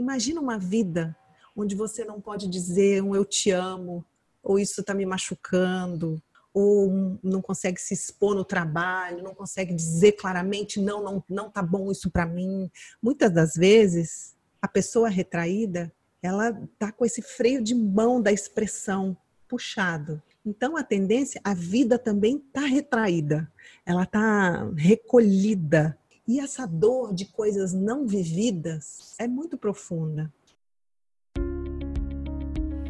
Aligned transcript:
Imagina 0.00 0.40
uma 0.40 0.58
vida 0.58 1.14
onde 1.54 1.74
você 1.74 2.06
não 2.06 2.22
pode 2.22 2.48
dizer 2.48 3.02
um 3.02 3.14
eu 3.14 3.22
te 3.22 3.50
amo, 3.50 4.02
ou 4.42 4.58
isso 4.58 4.80
está 4.80 4.94
me 4.94 5.04
machucando, 5.04 6.22
ou 6.54 7.18
não 7.22 7.42
consegue 7.42 7.78
se 7.78 7.92
expor 7.92 8.34
no 8.34 8.42
trabalho, 8.42 9.22
não 9.22 9.34
consegue 9.34 9.74
dizer 9.74 10.12
claramente 10.12 10.80
não, 10.80 11.04
não, 11.04 11.24
não 11.28 11.50
tá 11.50 11.60
bom 11.60 11.92
isso 11.92 12.10
para 12.10 12.24
mim. 12.24 12.70
Muitas 13.02 13.30
das 13.30 13.52
vezes, 13.52 14.34
a 14.62 14.66
pessoa 14.66 15.10
retraída, 15.10 15.92
ela 16.22 16.58
tá 16.78 16.90
com 16.90 17.04
esse 17.04 17.20
freio 17.20 17.62
de 17.62 17.74
mão 17.74 18.22
da 18.22 18.32
expressão 18.32 19.14
puxado. 19.46 20.22
Então 20.46 20.78
a 20.78 20.82
tendência, 20.82 21.38
a 21.44 21.52
vida 21.52 21.98
também 21.98 22.38
tá 22.38 22.62
retraída, 22.62 23.52
ela 23.84 24.06
tá 24.06 24.66
recolhida. 24.78 25.98
E 26.30 26.38
essa 26.38 26.64
dor 26.64 27.12
de 27.12 27.24
coisas 27.24 27.72
não 27.72 28.06
vividas 28.06 29.16
é 29.18 29.26
muito 29.26 29.58
profunda. 29.58 30.32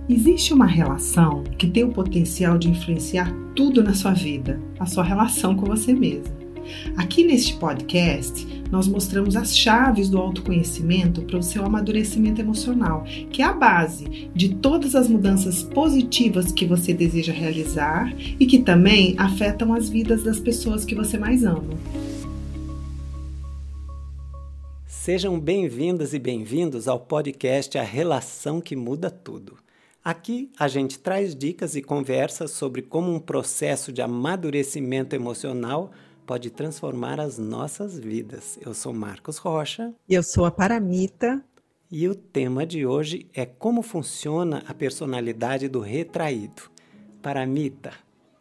Existe 0.06 0.52
uma 0.52 0.66
relação 0.66 1.42
que 1.44 1.66
tem 1.66 1.82
o 1.82 1.90
potencial 1.90 2.58
de 2.58 2.68
influenciar 2.68 3.34
tudo 3.56 3.82
na 3.82 3.94
sua 3.94 4.12
vida, 4.12 4.60
a 4.78 4.84
sua 4.84 5.02
relação 5.02 5.56
com 5.56 5.64
você 5.64 5.94
mesmo. 5.94 6.38
Aqui 6.98 7.24
neste 7.24 7.56
podcast, 7.56 8.46
nós 8.70 8.86
mostramos 8.86 9.34
as 9.34 9.56
chaves 9.56 10.10
do 10.10 10.18
autoconhecimento 10.18 11.22
para 11.22 11.38
o 11.38 11.42
seu 11.42 11.64
amadurecimento 11.64 12.42
emocional, 12.42 13.04
que 13.30 13.40
é 13.40 13.46
a 13.46 13.54
base 13.54 14.30
de 14.34 14.54
todas 14.56 14.94
as 14.94 15.08
mudanças 15.08 15.62
positivas 15.62 16.52
que 16.52 16.66
você 16.66 16.92
deseja 16.92 17.32
realizar 17.32 18.14
e 18.38 18.44
que 18.44 18.58
também 18.58 19.14
afetam 19.16 19.72
as 19.72 19.88
vidas 19.88 20.22
das 20.22 20.38
pessoas 20.38 20.84
que 20.84 20.94
você 20.94 21.16
mais 21.16 21.42
ama. 21.42 21.70
Sejam 25.02 25.40
bem-vindas 25.40 26.12
e 26.12 26.18
bem-vindos 26.18 26.86
ao 26.86 27.00
podcast 27.00 27.78
A 27.78 27.82
Relação 27.82 28.60
que 28.60 28.76
Muda 28.76 29.10
Tudo. 29.10 29.56
Aqui 30.04 30.52
a 30.58 30.68
gente 30.68 30.98
traz 30.98 31.34
dicas 31.34 31.74
e 31.74 31.80
conversas 31.80 32.50
sobre 32.50 32.82
como 32.82 33.10
um 33.10 33.18
processo 33.18 33.94
de 33.94 34.02
amadurecimento 34.02 35.16
emocional 35.16 35.90
pode 36.26 36.50
transformar 36.50 37.18
as 37.18 37.38
nossas 37.38 37.98
vidas. 37.98 38.58
Eu 38.60 38.74
sou 38.74 38.92
Marcos 38.92 39.38
Rocha. 39.38 39.94
E 40.06 40.12
eu 40.12 40.22
sou 40.22 40.44
a 40.44 40.50
Paramita. 40.50 41.42
E 41.90 42.06
o 42.06 42.14
tema 42.14 42.66
de 42.66 42.84
hoje 42.84 43.26
é 43.32 43.46
como 43.46 43.80
funciona 43.80 44.62
a 44.68 44.74
personalidade 44.74 45.66
do 45.66 45.80
retraído. 45.80 46.64
Paramita, 47.22 47.94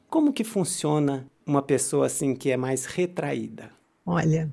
como 0.09 0.33
que 0.33 0.43
funciona 0.43 1.25
uma 1.45 1.61
pessoa 1.61 2.07
assim 2.07 2.35
que 2.35 2.51
é 2.51 2.57
mais 2.57 2.85
retraída? 2.85 3.71
Olha, 4.05 4.51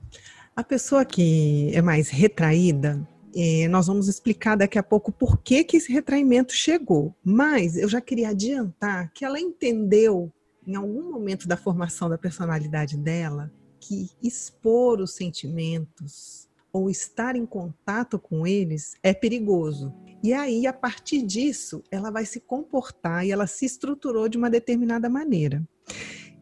a 0.57 0.65
pessoa 0.65 1.05
que 1.05 1.71
é 1.75 1.83
mais 1.83 2.09
retraída, 2.09 3.07
é, 3.37 3.69
nós 3.69 3.87
vamos 3.87 4.09
explicar 4.09 4.57
daqui 4.57 4.79
a 4.79 4.83
pouco 4.83 5.13
por 5.13 5.43
que, 5.43 5.63
que 5.63 5.77
esse 5.77 5.93
retraimento 5.93 6.55
chegou. 6.55 7.15
Mas 7.23 7.77
eu 7.77 7.87
já 7.87 8.01
queria 8.01 8.31
adiantar 8.31 9.13
que 9.13 9.23
ela 9.23 9.39
entendeu, 9.39 10.33
em 10.67 10.75
algum 10.75 11.11
momento 11.13 11.47
da 11.47 11.59
formação 11.59 12.09
da 12.09 12.17
personalidade 12.17 12.97
dela, 12.97 13.53
que 13.79 14.09
expor 14.23 15.03
os 15.03 15.15
sentimentos 15.15 16.49
ou 16.73 16.89
estar 16.89 17.37
em 17.37 17.45
contato 17.45 18.19
com 18.19 18.47
eles 18.47 18.95
é 19.03 19.13
perigoso. 19.13 19.93
E 20.23 20.33
aí, 20.33 20.67
a 20.67 20.73
partir 20.73 21.21
disso, 21.21 21.85
ela 21.91 22.11
vai 22.11 22.25
se 22.25 22.41
comportar 22.41 23.27
e 23.27 23.31
ela 23.31 23.47
se 23.47 23.67
estruturou 23.67 24.27
de 24.27 24.39
uma 24.39 24.49
determinada 24.49 25.11
maneira. 25.11 25.63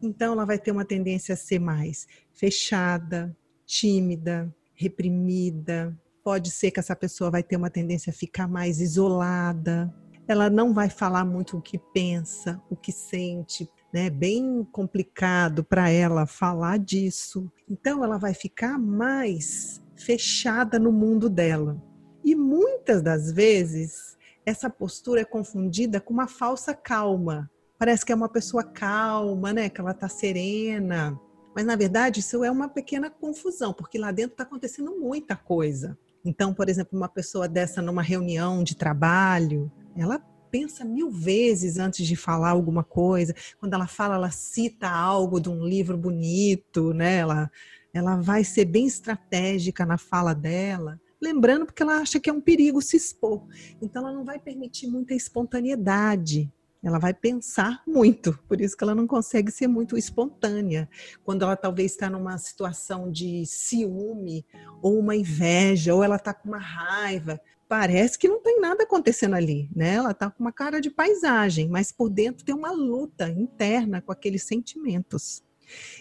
Então, 0.01 0.31
ela 0.31 0.45
vai 0.45 0.57
ter 0.57 0.71
uma 0.71 0.85
tendência 0.85 1.33
a 1.33 1.37
ser 1.37 1.59
mais 1.59 2.07
fechada, 2.31 3.35
tímida, 3.65 4.53
reprimida, 4.73 5.97
pode 6.23 6.51
ser 6.51 6.71
que 6.71 6.79
essa 6.79 6.95
pessoa 6.95 7.31
vai 7.31 7.43
ter 7.43 7.55
uma 7.55 7.69
tendência 7.69 8.09
a 8.09 8.13
ficar 8.13 8.47
mais 8.47 8.79
isolada, 8.79 9.93
ela 10.27 10.49
não 10.49 10.73
vai 10.73 10.89
falar 10.89 11.23
muito 11.23 11.57
o 11.57 11.61
que 11.61 11.77
pensa, 11.77 12.61
o 12.69 12.75
que 12.75 12.91
sente, 12.91 13.69
né? 13.93 14.09
Bem 14.09 14.63
complicado 14.71 15.63
para 15.63 15.89
ela 15.89 16.25
falar 16.25 16.79
disso. 16.79 17.51
Então 17.69 18.03
ela 18.03 18.17
vai 18.17 18.33
ficar 18.33 18.79
mais 18.79 19.81
fechada 19.95 20.79
no 20.79 20.91
mundo 20.91 21.29
dela. 21.29 21.81
E 22.23 22.35
muitas 22.35 23.03
das 23.03 23.31
vezes 23.31 24.17
essa 24.45 24.69
postura 24.69 25.21
é 25.21 25.25
confundida 25.25 26.01
com 26.01 26.13
uma 26.13 26.27
falsa 26.27 26.73
calma. 26.73 27.49
Parece 27.77 28.05
que 28.05 28.11
é 28.11 28.15
uma 28.15 28.29
pessoa 28.29 28.63
calma, 28.63 29.53
né? 29.53 29.69
Que 29.69 29.79
ela 29.79 29.93
tá 29.93 30.09
serena. 30.09 31.19
Mas 31.55 31.65
na 31.65 31.75
verdade 31.77 32.19
isso 32.19 32.43
é 32.43 32.51
uma 32.51 32.67
pequena 32.67 33.09
confusão, 33.09 33.73
porque 33.73 33.97
lá 33.97 34.11
dentro 34.11 34.33
está 34.33 34.43
acontecendo 34.43 34.99
muita 34.99 35.37
coisa. 35.37 35.97
Então, 36.23 36.53
por 36.53 36.67
exemplo, 36.67 36.97
uma 36.97 37.07
pessoa 37.07 37.47
dessa 37.47 37.81
numa 37.81 38.01
reunião 38.01 38.63
de 38.63 38.75
trabalho, 38.75 39.71
ela 39.95 40.19
pensa 40.51 40.83
mil 40.83 41.09
vezes 41.11 41.77
antes 41.77 42.05
de 42.05 42.15
falar 42.15 42.49
alguma 42.49 42.83
coisa. 42.83 43.33
Quando 43.59 43.73
ela 43.73 43.87
fala, 43.87 44.15
ela 44.15 44.31
cita 44.31 44.89
algo 44.89 45.39
de 45.39 45.49
um 45.49 45.63
livro 45.63 45.97
bonito, 45.97 46.93
né? 46.93 47.17
Ela, 47.17 47.51
ela 47.93 48.15
vai 48.17 48.43
ser 48.43 48.65
bem 48.65 48.85
estratégica 48.87 49.85
na 49.85 49.97
fala 49.97 50.33
dela. 50.33 50.99
Lembrando, 51.21 51.65
porque 51.65 51.83
ela 51.83 51.97
acha 51.97 52.19
que 52.19 52.29
é 52.29 52.33
um 52.33 52.41
perigo 52.41 52.81
se 52.81 52.97
expor. 52.97 53.45
Então, 53.81 54.01
ela 54.01 54.15
não 54.15 54.25
vai 54.25 54.39
permitir 54.39 54.87
muita 54.87 55.13
espontaneidade 55.13 56.51
ela 56.83 56.99
vai 56.99 57.13
pensar 57.13 57.81
muito, 57.87 58.37
por 58.47 58.61
isso 58.61 58.77
que 58.77 58.83
ela 58.83 58.93
não 58.95 59.07
consegue 59.07 59.51
ser 59.51 59.67
muito 59.67 59.97
espontânea. 59.97 60.87
Quando 61.23 61.43
ela 61.43 61.55
talvez 61.55 61.91
está 61.91 62.09
numa 62.09 62.37
situação 62.37 63.11
de 63.11 63.45
ciúme, 63.45 64.45
ou 64.81 64.99
uma 64.99 65.15
inveja, 65.15 65.95
ou 65.95 66.03
ela 66.03 66.17
está 66.17 66.33
com 66.33 66.49
uma 66.49 66.59
raiva, 66.59 67.39
parece 67.67 68.17
que 68.19 68.27
não 68.27 68.39
tem 68.39 68.59
nada 68.59 68.83
acontecendo 68.83 69.35
ali, 69.35 69.69
né? 69.75 69.95
Ela 69.95 70.11
está 70.11 70.29
com 70.29 70.43
uma 70.43 70.51
cara 70.51 70.79
de 70.79 70.89
paisagem, 70.89 71.67
mas 71.67 71.91
por 71.91 72.09
dentro 72.09 72.45
tem 72.45 72.53
uma 72.53 72.71
luta 72.71 73.27
interna 73.29 74.01
com 74.01 74.11
aqueles 74.11 74.43
sentimentos. 74.43 75.43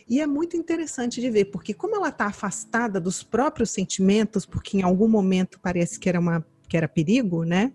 E 0.06 0.20
é 0.20 0.26
muito 0.26 0.56
interessante 0.56 1.20
de 1.20 1.30
ver, 1.30 1.46
porque 1.46 1.72
como 1.72 1.96
ela 1.96 2.08
está 2.08 2.26
afastada 2.26 3.00
dos 3.00 3.22
próprios 3.22 3.70
sentimentos, 3.70 4.44
porque 4.44 4.76
em 4.76 4.82
algum 4.82 5.08
momento 5.08 5.58
parece 5.60 5.98
que 5.98 6.08
era 6.08 6.20
uma 6.20 6.44
que 6.68 6.76
era 6.76 6.88
perigo, 6.88 7.44
né? 7.44 7.72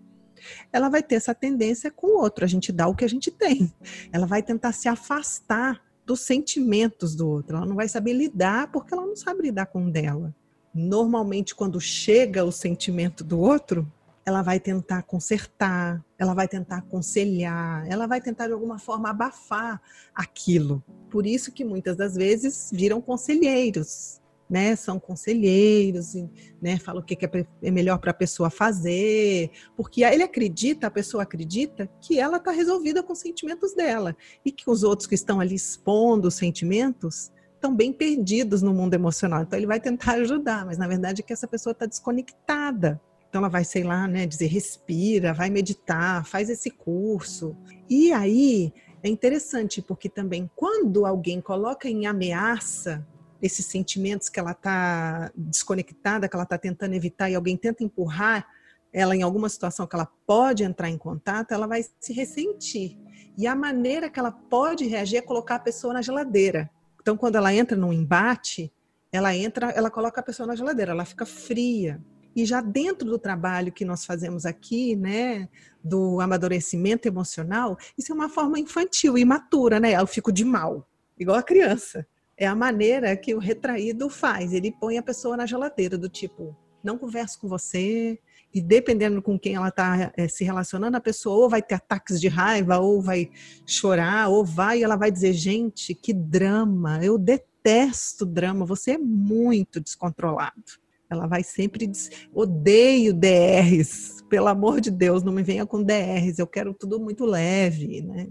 Ela 0.72 0.88
vai 0.88 1.02
ter 1.02 1.16
essa 1.16 1.34
tendência 1.34 1.90
com 1.90 2.08
o 2.08 2.20
outro. 2.20 2.44
A 2.44 2.48
gente 2.48 2.72
dá 2.72 2.86
o 2.86 2.94
que 2.94 3.04
a 3.04 3.08
gente 3.08 3.30
tem. 3.30 3.72
Ela 4.12 4.26
vai 4.26 4.42
tentar 4.42 4.72
se 4.72 4.88
afastar 4.88 5.82
dos 6.04 6.20
sentimentos 6.20 7.14
do 7.14 7.28
outro. 7.28 7.56
Ela 7.56 7.66
não 7.66 7.76
vai 7.76 7.88
saber 7.88 8.12
lidar 8.12 8.70
porque 8.72 8.92
ela 8.92 9.06
não 9.06 9.16
sabe 9.16 9.42
lidar 9.42 9.66
com 9.66 9.86
o 9.86 9.90
dela. 9.90 10.34
Normalmente, 10.74 11.54
quando 11.54 11.80
chega 11.80 12.44
o 12.44 12.52
sentimento 12.52 13.24
do 13.24 13.38
outro, 13.40 13.90
ela 14.24 14.42
vai 14.42 14.60
tentar 14.60 15.02
consertar, 15.02 16.04
ela 16.18 16.34
vai 16.34 16.46
tentar 16.46 16.78
aconselhar, 16.78 17.86
ela 17.88 18.06
vai 18.06 18.20
tentar 18.20 18.46
de 18.46 18.52
alguma 18.52 18.78
forma 18.78 19.10
abafar 19.10 19.80
aquilo. 20.14 20.82
Por 21.10 21.26
isso 21.26 21.52
que 21.52 21.64
muitas 21.64 21.96
das 21.96 22.14
vezes 22.14 22.70
viram 22.72 23.00
conselheiros, 23.00 24.19
né, 24.50 24.74
são 24.74 24.98
conselheiros, 24.98 26.14
né, 26.60 26.76
falam 26.76 27.00
o 27.00 27.04
que 27.04 27.14
é, 27.24 27.46
é 27.62 27.70
melhor 27.70 27.98
para 27.98 28.10
a 28.10 28.14
pessoa 28.14 28.50
fazer, 28.50 29.50
porque 29.76 30.02
ele 30.02 30.24
acredita, 30.24 30.88
a 30.88 30.90
pessoa 30.90 31.22
acredita 31.22 31.88
que 32.00 32.18
ela 32.18 32.38
está 32.38 32.50
resolvida 32.50 33.00
com 33.00 33.12
os 33.12 33.20
sentimentos 33.20 33.72
dela 33.74 34.16
e 34.44 34.50
que 34.50 34.68
os 34.68 34.82
outros 34.82 35.06
que 35.06 35.14
estão 35.14 35.38
ali 35.38 35.54
expondo 35.54 36.26
os 36.26 36.34
sentimentos 36.34 37.30
estão 37.54 37.74
bem 37.76 37.92
perdidos 37.92 38.60
no 38.60 38.74
mundo 38.74 38.94
emocional. 38.94 39.42
Então 39.42 39.56
ele 39.56 39.66
vai 39.66 39.78
tentar 39.78 40.14
ajudar, 40.20 40.66
mas 40.66 40.76
na 40.76 40.88
verdade 40.88 41.20
é 41.20 41.24
que 41.24 41.32
essa 41.32 41.46
pessoa 41.46 41.72
está 41.72 41.86
desconectada. 41.86 43.00
Então 43.28 43.40
ela 43.40 43.48
vai, 43.48 43.62
sei 43.62 43.84
lá, 43.84 44.08
né, 44.08 44.26
dizer 44.26 44.46
respira, 44.46 45.32
vai 45.32 45.48
meditar, 45.48 46.26
faz 46.26 46.50
esse 46.50 46.70
curso. 46.70 47.56
E 47.88 48.12
aí 48.12 48.72
é 49.00 49.08
interessante 49.08 49.80
porque 49.80 50.08
também 50.08 50.50
quando 50.56 51.06
alguém 51.06 51.40
coloca 51.40 51.88
em 51.88 52.06
ameaça 52.06 53.06
esses 53.42 53.66
sentimentos 53.66 54.28
que 54.28 54.38
ela 54.38 54.52
está 54.52 55.30
desconectada, 55.34 56.28
que 56.28 56.36
ela 56.36 56.44
está 56.44 56.58
tentando 56.58 56.94
evitar 56.94 57.30
e 57.30 57.34
alguém 57.34 57.56
tenta 57.56 57.82
empurrar 57.82 58.46
ela 58.92 59.14
em 59.14 59.22
alguma 59.22 59.48
situação 59.48 59.86
que 59.86 59.94
ela 59.94 60.08
pode 60.26 60.64
entrar 60.64 60.90
em 60.90 60.98
contato, 60.98 61.52
ela 61.52 61.66
vai 61.66 61.84
se 62.00 62.12
ressentir. 62.12 62.98
E 63.38 63.46
a 63.46 63.54
maneira 63.54 64.10
que 64.10 64.18
ela 64.18 64.32
pode 64.32 64.84
reagir 64.86 65.18
é 65.18 65.22
colocar 65.22 65.56
a 65.56 65.60
pessoa 65.60 65.94
na 65.94 66.02
geladeira. 66.02 66.68
Então, 67.00 67.16
quando 67.16 67.36
ela 67.36 67.54
entra 67.54 67.76
num 67.76 67.92
embate, 67.92 68.72
ela 69.12 69.34
entra, 69.34 69.70
ela 69.70 69.90
coloca 69.90 70.20
a 70.20 70.24
pessoa 70.24 70.46
na 70.46 70.56
geladeira, 70.56 70.92
ela 70.92 71.04
fica 71.04 71.24
fria. 71.24 72.00
E 72.34 72.44
já 72.44 72.60
dentro 72.60 73.08
do 73.08 73.18
trabalho 73.18 73.72
que 73.72 73.84
nós 73.84 74.04
fazemos 74.04 74.44
aqui, 74.44 74.94
né, 74.96 75.48
do 75.82 76.20
amadurecimento 76.20 77.08
emocional, 77.08 77.76
isso 77.96 78.12
é 78.12 78.14
uma 78.14 78.28
forma 78.28 78.58
infantil, 78.58 79.16
imatura, 79.16 79.80
né? 79.80 79.92
Eu 79.92 80.06
fico 80.06 80.32
de 80.32 80.44
mal, 80.44 80.86
igual 81.18 81.38
a 81.38 81.42
criança 81.42 82.06
é 82.40 82.46
a 82.46 82.54
maneira 82.54 83.14
que 83.14 83.34
o 83.34 83.38
retraído 83.38 84.08
faz. 84.08 84.54
Ele 84.54 84.72
põe 84.72 84.96
a 84.96 85.02
pessoa 85.02 85.36
na 85.36 85.44
geladeira, 85.44 85.98
do 85.98 86.08
tipo, 86.08 86.56
não 86.82 86.96
converso 86.96 87.38
com 87.38 87.46
você. 87.46 88.18
E 88.52 88.62
dependendo 88.62 89.20
com 89.20 89.38
quem 89.38 89.54
ela 89.54 89.68
está 89.68 90.10
é, 90.16 90.26
se 90.26 90.42
relacionando, 90.42 90.96
a 90.96 91.00
pessoa 91.00 91.36
ou 91.36 91.50
vai 91.50 91.62
ter 91.62 91.74
ataques 91.74 92.18
de 92.18 92.28
raiva, 92.28 92.78
ou 92.78 93.02
vai 93.02 93.30
chorar, 93.66 94.28
ou 94.28 94.42
vai, 94.44 94.80
e 94.80 94.82
ela 94.82 94.96
vai 94.96 95.12
dizer: 95.12 95.34
gente, 95.34 95.94
que 95.94 96.14
drama, 96.14 96.98
eu 97.04 97.18
detesto 97.18 98.24
drama, 98.24 98.64
você 98.64 98.92
é 98.92 98.98
muito 98.98 99.78
descontrolado. 99.78 100.80
Ela 101.10 101.26
vai 101.26 101.44
sempre 101.44 101.86
dizer, 101.86 102.28
odeio 102.32 103.12
DRs, 103.12 104.24
pelo 104.28 104.48
amor 104.48 104.80
de 104.80 104.90
Deus, 104.90 105.22
não 105.22 105.32
me 105.32 105.42
venha 105.42 105.66
com 105.66 105.82
DRs, 105.82 106.38
eu 106.38 106.46
quero 106.46 106.72
tudo 106.72 106.98
muito 106.98 107.24
leve, 107.24 108.00
né? 108.00 108.28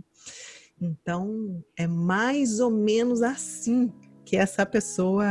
Então, 0.82 1.64
é 1.78 1.88
mais 1.88 2.60
ou 2.60 2.72
menos 2.72 3.22
assim 3.22 3.92
que 4.26 4.38
essa 4.38 4.66
pessoa 4.66 5.26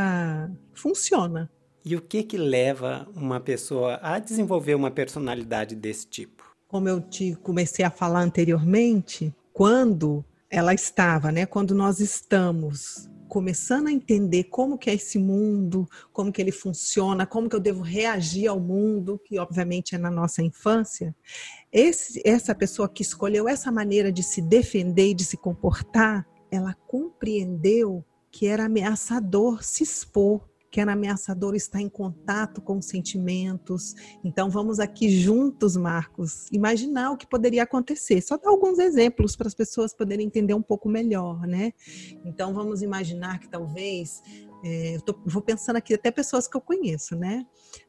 funciona. 0.74 1.50
E 1.84 1.96
o 1.96 2.02
que 2.02 2.22
que 2.22 2.36
leva 2.36 3.08
uma 3.14 3.40
pessoa 3.40 3.98
a 4.02 4.18
desenvolver 4.18 4.74
uma 4.74 4.90
personalidade 4.90 5.74
desse 5.74 6.06
tipo? 6.06 6.44
Como 6.66 6.88
eu 6.88 7.00
te 7.00 7.34
comecei 7.36 7.84
a 7.84 7.90
falar 7.90 8.20
anteriormente, 8.20 9.34
quando 9.52 10.24
ela 10.50 10.74
estava, 10.74 11.32
né, 11.32 11.46
quando 11.46 11.74
nós 11.74 12.00
estamos 12.00 13.08
começando 13.28 13.86
a 13.86 13.92
entender 13.92 14.44
como 14.44 14.78
que 14.78 14.90
é 14.90 14.94
esse 14.94 15.18
mundo, 15.18 15.86
como 16.12 16.32
que 16.32 16.42
ele 16.42 16.50
funciona, 16.50 17.26
como 17.26 17.48
que 17.48 17.54
eu 17.54 17.60
devo 17.60 17.82
reagir 17.82 18.48
ao 18.48 18.58
mundo, 18.58 19.20
que 19.24 19.38
obviamente 19.38 19.94
é 19.94 19.98
na 19.98 20.10
nossa 20.10 20.42
infância, 20.42 21.14
esse, 21.70 22.20
essa 22.24 22.54
pessoa 22.54 22.88
que 22.88 23.02
escolheu 23.02 23.48
essa 23.48 23.70
maneira 23.70 24.10
de 24.10 24.22
se 24.22 24.40
defender 24.40 25.10
e 25.10 25.14
de 25.14 25.24
se 25.24 25.36
comportar, 25.36 26.26
ela 26.50 26.74
compreendeu 26.86 28.04
que 28.30 28.46
era 28.46 28.64
ameaçador 28.64 29.62
se 29.62 29.82
expor, 29.82 30.48
que 30.70 30.80
era 30.80 30.92
ameaçador 30.92 31.54
estar 31.54 31.80
em 31.80 31.88
contato 31.88 32.60
com 32.60 32.78
os 32.78 32.86
sentimentos. 32.86 33.94
Então 34.22 34.50
vamos 34.50 34.78
aqui 34.78 35.08
juntos, 35.08 35.76
Marcos, 35.76 36.46
imaginar 36.52 37.10
o 37.10 37.16
que 37.16 37.26
poderia 37.26 37.62
acontecer. 37.62 38.20
Só 38.20 38.36
dar 38.36 38.50
alguns 38.50 38.78
exemplos 38.78 39.34
para 39.36 39.48
as 39.48 39.54
pessoas 39.54 39.94
poderem 39.94 40.26
entender 40.26 40.54
um 40.54 40.62
pouco 40.62 40.88
melhor, 40.88 41.46
né? 41.46 41.72
Então 42.24 42.52
vamos 42.52 42.82
imaginar 42.82 43.38
que 43.38 43.48
talvez 43.48 44.22
é, 44.64 44.96
eu 44.96 45.00
tô, 45.00 45.18
vou 45.24 45.42
pensando 45.42 45.76
aqui 45.76 45.94
até 45.94 46.10
pessoas 46.10 46.46
que 46.46 46.56
eu 46.56 46.60
conheço, 46.60 47.16
né? 47.16 47.46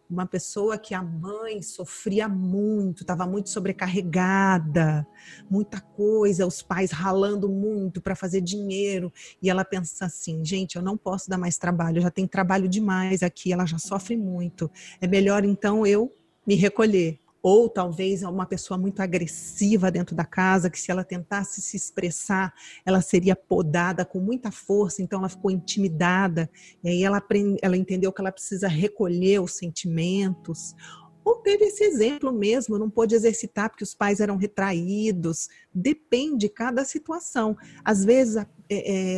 Uma 0.09 0.25
pessoa 0.25 0.77
que 0.77 0.93
a 0.93 1.03
mãe 1.03 1.61
sofria 1.61 2.27
muito, 2.27 3.03
estava 3.03 3.27
muito 3.27 3.49
sobrecarregada, 3.49 5.05
muita 5.49 5.79
coisa, 5.79 6.47
os 6.47 6.61
pais 6.61 6.91
ralando 6.91 7.47
muito 7.47 8.01
para 8.01 8.15
fazer 8.15 8.41
dinheiro, 8.41 9.13
e 9.41 9.49
ela 9.49 9.63
pensa 9.63 10.05
assim: 10.05 10.43
gente, 10.43 10.75
eu 10.75 10.81
não 10.81 10.97
posso 10.97 11.29
dar 11.29 11.37
mais 11.37 11.57
trabalho, 11.57 12.01
já 12.01 12.09
tenho 12.09 12.27
trabalho 12.27 12.67
demais 12.67 13.21
aqui, 13.21 13.53
ela 13.53 13.65
já 13.65 13.77
sofre 13.77 14.17
muito, 14.17 14.69
é 14.99 15.07
melhor 15.07 15.45
então 15.45 15.85
eu 15.85 16.11
me 16.45 16.55
recolher 16.55 17.19
ou 17.41 17.69
talvez 17.69 18.21
uma 18.23 18.45
pessoa 18.45 18.77
muito 18.77 19.01
agressiva 19.01 19.89
dentro 19.89 20.15
da 20.15 20.25
casa, 20.25 20.69
que 20.69 20.79
se 20.79 20.91
ela 20.91 21.03
tentasse 21.03 21.61
se 21.61 21.77
expressar, 21.77 22.53
ela 22.85 23.01
seria 23.01 23.35
podada 23.35 24.03
com 24.03 24.19
muita 24.19 24.51
força, 24.51 25.01
então 25.01 25.19
ela 25.19 25.29
ficou 25.29 25.49
intimidada, 25.49 26.49
e 26.83 26.89
aí 26.89 27.03
ela, 27.03 27.17
aprende, 27.17 27.57
ela 27.61 27.77
entendeu 27.77 28.11
que 28.11 28.21
ela 28.21 28.31
precisa 28.31 28.67
recolher 28.67 29.39
os 29.39 29.53
sentimentos. 29.53 30.75
Ou 31.23 31.35
teve 31.35 31.65
esse 31.65 31.83
exemplo 31.83 32.31
mesmo, 32.31 32.79
não 32.79 32.89
pôde 32.89 33.13
exercitar 33.13 33.69
porque 33.69 33.83
os 33.83 33.93
pais 33.93 34.19
eram 34.19 34.35
retraídos. 34.35 35.47
Depende 35.73 36.39
de 36.39 36.49
cada 36.49 36.83
situação. 36.83 37.55
Às 37.83 38.03
vezes 38.03 38.37
é, 38.37 38.47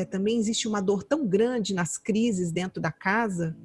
é, 0.01 0.05
também 0.05 0.37
existe 0.37 0.67
uma 0.67 0.81
dor 0.81 1.03
tão 1.03 1.25
grande 1.25 1.73
nas 1.73 1.97
crises 1.97 2.51
dentro 2.51 2.81
da 2.81 2.91
casa 2.91 3.55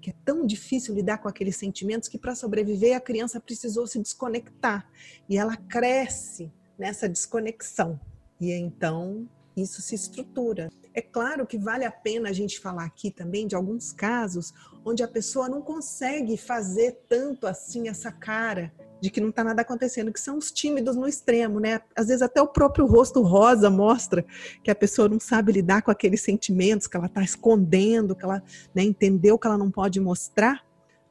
que 0.00 0.10
é 0.10 0.14
tão 0.24 0.46
difícil 0.46 0.94
lidar 0.94 1.18
com 1.18 1.28
aqueles 1.28 1.56
sentimentos 1.56 2.08
que 2.08 2.18
para 2.18 2.34
sobreviver 2.34 2.96
a 2.96 3.00
criança 3.00 3.40
precisou 3.40 3.86
se 3.86 3.98
desconectar. 3.98 4.88
E 5.28 5.36
ela 5.36 5.56
cresce 5.56 6.52
nessa 6.78 7.08
desconexão. 7.08 8.00
E 8.40 8.52
então 8.52 9.28
isso 9.56 9.82
se 9.82 9.94
estrutura. 9.94 10.70
É 10.94 11.00
claro 11.00 11.46
que 11.46 11.58
vale 11.58 11.84
a 11.84 11.90
pena 11.90 12.28
a 12.28 12.32
gente 12.32 12.60
falar 12.60 12.84
aqui 12.84 13.10
também 13.10 13.46
de 13.46 13.54
alguns 13.54 13.92
casos 13.92 14.52
onde 14.84 15.02
a 15.02 15.08
pessoa 15.08 15.48
não 15.48 15.62
consegue 15.62 16.36
fazer 16.36 17.04
tanto 17.08 17.46
assim 17.46 17.88
essa 17.88 18.10
cara 18.10 18.72
de 19.02 19.10
que 19.10 19.20
não 19.20 19.30
está 19.30 19.42
nada 19.42 19.62
acontecendo, 19.62 20.12
que 20.12 20.20
são 20.20 20.38
os 20.38 20.52
tímidos 20.52 20.94
no 20.94 21.08
extremo, 21.08 21.58
né? 21.58 21.80
Às 21.96 22.06
vezes 22.06 22.22
até 22.22 22.40
o 22.40 22.46
próprio 22.46 22.86
rosto 22.86 23.20
rosa 23.20 23.68
mostra 23.68 24.24
que 24.62 24.70
a 24.70 24.76
pessoa 24.76 25.08
não 25.08 25.18
sabe 25.18 25.50
lidar 25.50 25.82
com 25.82 25.90
aqueles 25.90 26.20
sentimentos, 26.20 26.86
que 26.86 26.96
ela 26.96 27.06
está 27.06 27.20
escondendo, 27.20 28.14
que 28.14 28.24
ela 28.24 28.40
né, 28.72 28.84
entendeu 28.84 29.36
que 29.36 29.46
ela 29.48 29.58
não 29.58 29.72
pode 29.72 29.98
mostrar. 29.98 30.64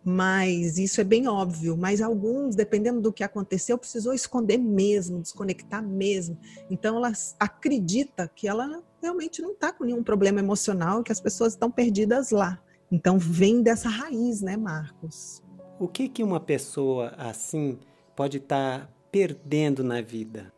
Mas 0.06 0.78
isso 0.78 1.02
é 1.02 1.04
bem 1.04 1.28
óbvio. 1.28 1.76
Mas 1.76 2.02
alguns, 2.02 2.56
dependendo 2.56 3.02
do 3.02 3.12
que 3.12 3.26
aconteceu, 3.26 3.78
precisou 3.78 4.14
esconder 4.14 4.58
mesmo, 4.58 5.22
desconectar 5.22 5.84
mesmo. 5.84 6.38
Então 6.70 6.96
ela 6.96 7.12
acredita 7.38 8.32
que 8.34 8.48
ela 8.48 8.82
realmente 9.02 9.42
não 9.42 9.52
está 9.52 9.74
com 9.74 9.84
nenhum 9.84 10.02
problema 10.02 10.40
emocional, 10.40 11.04
que 11.04 11.12
as 11.12 11.20
pessoas 11.20 11.54
estão 11.54 11.70
perdidas 11.70 12.32
lá. 12.32 12.58
Então 12.90 13.20
vem 13.20 13.62
dessa 13.62 13.90
raiz, 13.90 14.42
né, 14.42 14.56
Marcos? 14.56 15.44
O 15.82 15.88
que, 15.88 16.08
que 16.08 16.22
uma 16.22 16.40
pessoa 16.40 17.12
assim 17.18 17.80
pode 18.16 18.38
estar 18.38 18.82
tá 18.82 18.90
perdendo 19.12 19.84
na 19.84 20.00
vida? 20.00 20.54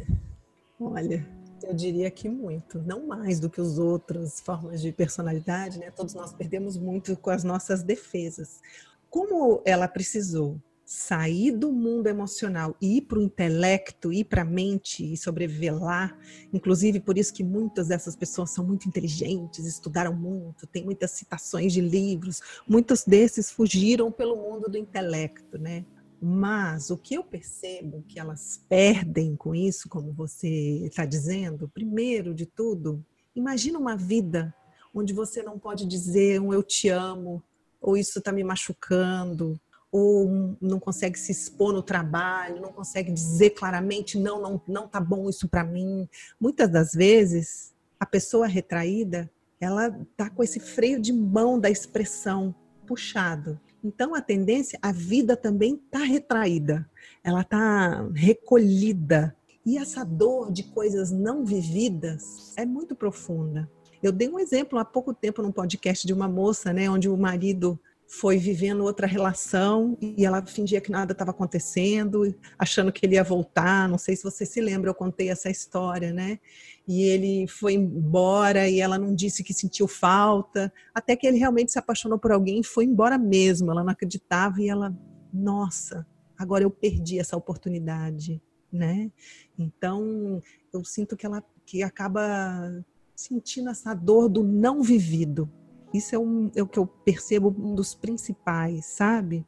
Olha, 0.80 1.28
eu 1.62 1.74
diria 1.74 2.10
que 2.10 2.30
muito, 2.30 2.80
não 2.80 3.06
mais 3.06 3.38
do 3.38 3.50
que 3.50 3.60
as 3.60 3.76
outras 3.78 4.40
formas 4.40 4.80
de 4.80 4.90
personalidade, 4.90 5.78
né? 5.78 5.90
Todos 5.90 6.14
nós 6.14 6.32
perdemos 6.32 6.78
muito 6.78 7.14
com 7.14 7.28
as 7.28 7.44
nossas 7.44 7.82
defesas. 7.82 8.62
Como 9.10 9.60
ela 9.66 9.86
precisou 9.86 10.58
sair 10.94 11.50
do 11.50 11.72
mundo 11.72 12.06
emocional 12.06 12.76
e 12.80 12.98
ir 12.98 13.02
para 13.02 13.18
o 13.18 13.22
intelecto, 13.22 14.12
ir 14.12 14.24
para 14.24 14.42
a 14.42 14.44
mente 14.44 15.12
e 15.12 15.16
sobreviver 15.16 15.76
lá. 15.76 16.16
Inclusive, 16.52 17.00
por 17.00 17.18
isso 17.18 17.34
que 17.34 17.42
muitas 17.42 17.88
dessas 17.88 18.14
pessoas 18.14 18.50
são 18.50 18.64
muito 18.64 18.88
inteligentes, 18.88 19.66
estudaram 19.66 20.14
muito, 20.14 20.68
tem 20.68 20.84
muitas 20.84 21.10
citações 21.10 21.72
de 21.72 21.80
livros. 21.80 22.40
Muitos 22.66 23.02
desses 23.04 23.50
fugiram 23.50 24.12
pelo 24.12 24.36
mundo 24.36 24.70
do 24.70 24.78
intelecto, 24.78 25.58
né? 25.58 25.84
Mas 26.22 26.90
o 26.90 26.96
que 26.96 27.14
eu 27.14 27.24
percebo 27.24 28.04
que 28.06 28.20
elas 28.20 28.64
perdem 28.68 29.34
com 29.34 29.52
isso, 29.52 29.88
como 29.88 30.12
você 30.12 30.86
está 30.86 31.04
dizendo, 31.04 31.68
primeiro 31.68 32.32
de 32.32 32.46
tudo, 32.46 33.04
imagina 33.34 33.80
uma 33.80 33.96
vida 33.96 34.54
onde 34.94 35.12
você 35.12 35.42
não 35.42 35.58
pode 35.58 35.84
dizer 35.86 36.40
um 36.40 36.54
eu 36.54 36.62
te 36.62 36.88
amo, 36.88 37.42
ou 37.80 37.96
isso 37.96 38.20
está 38.20 38.30
me 38.30 38.44
machucando, 38.44 39.60
ou 39.96 40.56
não 40.60 40.80
consegue 40.80 41.16
se 41.16 41.30
expor 41.30 41.72
no 41.72 41.80
trabalho, 41.80 42.60
não 42.60 42.72
consegue 42.72 43.12
dizer 43.12 43.50
claramente 43.50 44.18
não, 44.18 44.42
não, 44.42 44.60
não 44.66 44.88
tá 44.88 44.98
bom 44.98 45.30
isso 45.30 45.48
para 45.48 45.62
mim. 45.62 46.08
Muitas 46.40 46.68
das 46.68 46.92
vezes 46.94 47.72
a 48.00 48.04
pessoa 48.04 48.48
retraída, 48.48 49.30
ela 49.60 49.96
tá 50.16 50.28
com 50.28 50.42
esse 50.42 50.58
freio 50.58 51.00
de 51.00 51.12
mão 51.12 51.60
da 51.60 51.70
expressão 51.70 52.52
puxado. 52.84 53.60
Então 53.84 54.16
a 54.16 54.20
tendência, 54.20 54.76
a 54.82 54.90
vida 54.90 55.36
também 55.36 55.76
tá 55.76 56.00
retraída. 56.00 56.90
Ela 57.22 57.44
tá 57.44 58.04
recolhida. 58.16 59.36
E 59.64 59.78
essa 59.78 60.04
dor 60.04 60.50
de 60.50 60.64
coisas 60.64 61.12
não 61.12 61.44
vividas 61.44 62.52
é 62.56 62.66
muito 62.66 62.96
profunda. 62.96 63.70
Eu 64.02 64.10
dei 64.10 64.28
um 64.28 64.40
exemplo 64.40 64.76
há 64.76 64.84
pouco 64.84 65.14
tempo 65.14 65.40
num 65.40 65.52
podcast 65.52 66.04
de 66.04 66.12
uma 66.12 66.26
moça, 66.26 66.72
né, 66.72 66.90
onde 66.90 67.08
o 67.08 67.16
marido 67.16 67.78
foi 68.06 68.38
vivendo 68.38 68.84
outra 68.84 69.06
relação 69.06 69.96
e 70.00 70.24
ela 70.24 70.44
fingia 70.44 70.80
que 70.80 70.90
nada 70.90 71.12
estava 71.12 71.30
acontecendo, 71.30 72.34
achando 72.58 72.92
que 72.92 73.04
ele 73.04 73.14
ia 73.14 73.24
voltar. 73.24 73.88
Não 73.88 73.98
sei 73.98 74.14
se 74.14 74.22
você 74.22 74.44
se 74.46 74.60
lembra, 74.60 74.90
eu 74.90 74.94
contei 74.94 75.30
essa 75.30 75.50
história, 75.50 76.12
né? 76.12 76.38
E 76.86 77.02
ele 77.02 77.46
foi 77.48 77.74
embora 77.74 78.68
e 78.68 78.80
ela 78.80 78.98
não 78.98 79.14
disse 79.14 79.42
que 79.42 79.54
sentiu 79.54 79.88
falta, 79.88 80.72
até 80.94 81.16
que 81.16 81.26
ele 81.26 81.38
realmente 81.38 81.72
se 81.72 81.78
apaixonou 81.78 82.18
por 82.18 82.30
alguém 82.30 82.60
e 82.60 82.64
foi 82.64 82.84
embora 82.84 83.18
mesmo. 83.18 83.70
Ela 83.70 83.82
não 83.82 83.90
acreditava 83.90 84.60
e 84.60 84.68
ela, 84.68 84.94
nossa, 85.32 86.06
agora 86.38 86.62
eu 86.62 86.70
perdi 86.70 87.18
essa 87.18 87.36
oportunidade, 87.36 88.40
né? 88.70 89.10
Então, 89.58 90.42
eu 90.72 90.84
sinto 90.84 91.16
que 91.16 91.26
ela 91.26 91.42
que 91.66 91.82
acaba 91.82 92.84
sentindo 93.16 93.70
essa 93.70 93.94
dor 93.94 94.28
do 94.28 94.42
não 94.42 94.82
vivido, 94.82 95.50
isso 95.94 96.14
é, 96.14 96.18
um, 96.18 96.50
é 96.56 96.62
o 96.62 96.66
que 96.66 96.78
eu 96.78 96.86
percebo 96.86 97.54
um 97.56 97.74
dos 97.74 97.94
principais, 97.94 98.84
sabe? 98.84 99.46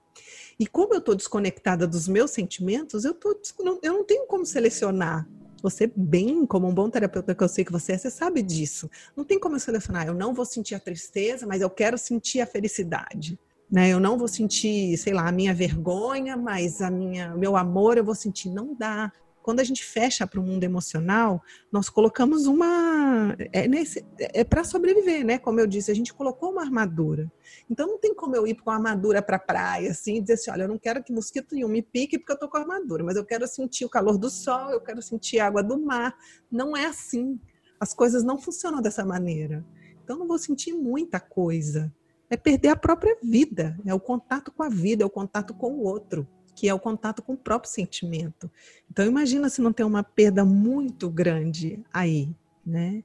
E 0.59 0.67
como 0.67 0.95
eu 0.95 1.01
estou 1.01 1.17
desconectada 1.17 1.87
dos 1.87 2.07
meus 2.07 2.31
sentimentos, 2.31 3.05
eu, 3.05 3.13
tô, 3.13 3.37
eu 3.83 3.93
não 3.93 4.05
tenho 4.05 4.27
como 4.27 4.47
selecionar. 4.47 5.29
Você, 5.61 5.91
bem, 5.95 6.47
como 6.47 6.69
um 6.69 6.75
bom 6.75 6.89
terapeuta 6.89 7.35
que 7.35 7.43
eu 7.43 7.49
sei 7.49 7.65
que 7.65 7.73
você 7.73 7.93
é, 7.93 7.99
você 7.99 8.11
sabe 8.11 8.43
disso. 8.43 8.89
Não 9.17 9.25
tem 9.25 9.41
como 9.41 9.57
eu 9.57 9.61
selecionar. 9.61 10.07
Eu 10.07 10.15
não 10.15 10.33
vou 10.33 10.45
sentir 10.45 10.77
a 10.77 10.81
tristeza, 10.81 11.47
mas 11.47 11.61
eu 11.61 11.69
quero 11.69 11.99
sentir 11.99 12.41
a 12.41 12.47
felicidade. 12.47 13.39
Né? 13.69 13.89
Eu 13.89 13.99
não 13.99 14.17
vou 14.17 14.29
sentir, 14.29 14.97
sei 14.97 15.13
lá, 15.13 15.27
a 15.27 15.33
minha 15.33 15.53
vergonha, 15.53 16.37
mas 16.37 16.81
a 16.81 16.91
minha, 16.91 17.35
meu 17.35 17.57
amor 17.57 17.99
eu 17.99 18.05
vou 18.05 18.15
sentir. 18.15 18.51
Não 18.51 18.75
dá 18.75 19.13
quando 19.47 19.61
a 19.61 19.65
gente 19.65 19.85
fecha 19.85 20.27
para 20.27 20.41
o 20.41 20.43
mundo 20.43 20.65
emocional, 20.65 21.41
nós 21.71 21.89
colocamos 21.89 22.47
uma. 22.47 23.37
É, 23.53 23.69
nesse, 23.69 24.05
é 24.19 24.43
para 24.43 24.65
sobreviver, 24.65 25.25
né? 25.25 25.39
Como 25.39 25.61
eu 25.61 25.69
disse, 25.69 25.89
a 25.89 25.95
gente 25.95 26.13
colocou 26.13 26.51
uma 26.51 26.63
armadura. 26.63 27.31
Então 27.71 27.87
não 27.87 27.97
tem 27.97 28.13
como 28.13 28.35
eu 28.35 28.45
ir 28.45 28.57
com 28.57 28.71
a 28.71 28.75
armadura 28.75 29.23
para 29.23 29.37
a 29.37 29.39
praia, 29.39 29.93
assim, 29.93 30.17
e 30.17 30.21
dizer 30.21 30.33
assim: 30.33 30.51
olha, 30.51 30.65
eu 30.65 30.69
não 30.69 30.77
quero 30.77 31.01
que 31.01 31.13
mosquito 31.13 31.55
nenhum 31.55 31.69
me 31.69 31.81
pique 31.81 32.19
porque 32.19 32.33
eu 32.33 32.35
estou 32.35 32.49
com 32.49 32.57
a 32.57 32.61
armadura, 32.63 33.05
mas 33.05 33.15
eu 33.15 33.25
quero 33.25 33.47
sentir 33.47 33.85
o 33.85 33.89
calor 33.89 34.19
do 34.19 34.29
sol, 34.29 34.71
eu 34.71 34.81
quero 34.81 35.01
sentir 35.01 35.39
a 35.39 35.47
água 35.47 35.63
do 35.63 35.79
mar. 35.79 36.13
Não 36.51 36.77
é 36.77 36.87
assim. 36.87 37.39
As 37.79 37.95
coisas 37.95 38.25
não 38.25 38.39
funcionam 38.39 38.83
dessa 38.83 39.05
maneira. 39.05 39.65
Então 40.03 40.19
não 40.19 40.27
vou 40.27 40.39
sentir 40.41 40.73
muita 40.73 41.21
coisa. 41.21 41.95
é 42.29 42.37
perder 42.37 42.71
a 42.71 42.77
própria 42.77 43.17
vida, 43.23 43.79
é 43.87 43.95
o 43.95 44.01
contato 44.01 44.51
com 44.51 44.65
a 44.65 44.69
vida, 44.69 45.05
é 45.05 45.07
o 45.07 45.11
contato 45.11 45.55
com 45.55 45.75
o 45.75 45.85
outro, 45.85 46.27
que 46.57 46.69
é 46.69 46.75
o 46.75 46.81
contato 46.81 47.23
com 47.23 47.35
o 47.35 47.37
próprio 47.37 47.71
sentimento. 47.71 48.51
Então 48.91 49.07
imagina 49.07 49.51
se 49.51 49.61
não 49.61 49.73
tem 49.73 49.85
uma 49.85 50.03
perda 50.03 50.45
muito 50.45 51.11
grande 51.11 51.79
aí, 51.93 52.31
né? 52.65 53.05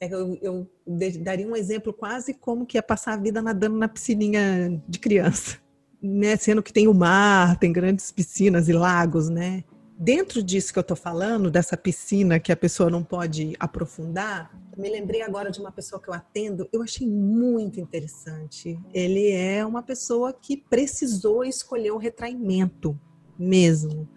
É, 0.00 0.12
eu, 0.12 0.38
eu 0.40 0.70
daria 1.20 1.46
um 1.46 1.54
exemplo 1.54 1.92
quase 1.92 2.32
como 2.32 2.64
que 2.64 2.78
é 2.78 2.82
passar 2.82 3.12
a 3.12 3.16
vida 3.16 3.42
nadando 3.42 3.76
na 3.76 3.88
piscininha 3.88 4.80
de 4.88 4.98
criança, 4.98 5.58
né? 6.02 6.34
Sendo 6.36 6.62
que 6.62 6.72
tem 6.72 6.88
o 6.88 6.94
mar, 6.94 7.58
tem 7.58 7.72
grandes 7.72 8.10
piscinas 8.10 8.68
e 8.68 8.72
lagos, 8.72 9.28
né? 9.28 9.62
Dentro 10.00 10.44
disso 10.44 10.72
que 10.72 10.78
eu 10.78 10.82
estou 10.82 10.96
falando, 10.96 11.50
dessa 11.50 11.76
piscina 11.76 12.38
que 12.38 12.52
a 12.52 12.56
pessoa 12.56 12.88
não 12.88 13.02
pode 13.02 13.56
aprofundar, 13.58 14.56
me 14.76 14.88
lembrei 14.88 15.22
agora 15.22 15.50
de 15.50 15.58
uma 15.58 15.72
pessoa 15.72 16.00
que 16.00 16.08
eu 16.08 16.14
atendo, 16.14 16.68
eu 16.72 16.82
achei 16.82 17.04
muito 17.04 17.80
interessante. 17.80 18.78
Ele 18.94 19.32
é 19.32 19.66
uma 19.66 19.82
pessoa 19.82 20.32
que 20.32 20.56
precisou 20.56 21.44
escolher 21.44 21.90
o 21.90 21.96
retraimento 21.96 22.96
mesmo, 23.36 24.08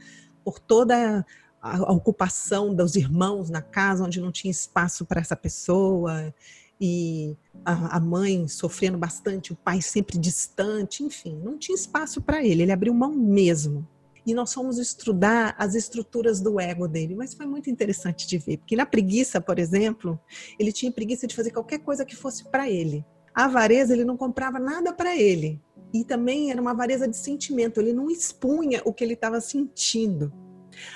por 0.45 0.59
toda 0.59 1.25
a, 1.59 1.91
ocupação 1.91 2.75
dos 2.75 2.95
irmãos 2.95 3.49
na 3.49 3.63
casa, 3.63 4.03
onde 4.03 4.21
não 4.21 4.31
tinha 4.31 4.51
espaço 4.51 5.03
para 5.03 5.19
essa 5.19 5.35
pessoa, 5.35 6.31
e 6.79 7.35
a, 7.65 7.99
mãe 7.99 8.47
sofrendo 8.47 8.99
bastante, 8.99 9.51
o 9.51 9.55
pai 9.55 9.81
sempre 9.81 10.19
distante, 10.19 11.03
enfim, 11.03 11.41
não 11.43 11.57
tinha 11.57 11.75
espaço 11.75 12.21
para 12.21 12.45
ele, 12.45 12.61
ele 12.61 12.71
abriu 12.71 12.93
mão 12.93 13.15
mesmo 13.15 13.87
e 14.25 14.33
nós 14.33 14.53
fomos 14.53 14.77
estudar 14.77 15.55
as 15.57 15.75
estruturas 15.75 16.39
do 16.39 16.59
ego 16.59 16.87
dele. 16.87 17.15
Mas 17.15 17.33
foi 17.33 17.45
muito 17.45 17.69
interessante 17.69 18.27
de 18.27 18.37
ver, 18.37 18.57
porque 18.57 18.75
na 18.75 18.85
preguiça, 18.85 19.41
por 19.41 19.59
exemplo, 19.59 20.19
ele 20.59 20.71
tinha 20.71 20.91
preguiça 20.91 21.27
de 21.27 21.35
fazer 21.35 21.51
qualquer 21.51 21.79
coisa 21.79 22.05
que 22.05 22.15
fosse 22.15 22.43
para 22.45 22.69
ele. 22.69 23.05
A 23.33 23.45
avareza, 23.45 23.93
ele 23.93 24.05
não 24.05 24.17
comprava 24.17 24.59
nada 24.59 24.93
para 24.93 25.15
ele. 25.15 25.61
E 25.93 26.03
também 26.03 26.51
era 26.51 26.61
uma 26.61 26.71
avareza 26.71 27.07
de 27.07 27.17
sentimento, 27.17 27.79
ele 27.79 27.93
não 27.93 28.09
expunha 28.09 28.81
o 28.85 28.93
que 28.93 29.03
ele 29.03 29.13
estava 29.13 29.41
sentindo. 29.41 30.31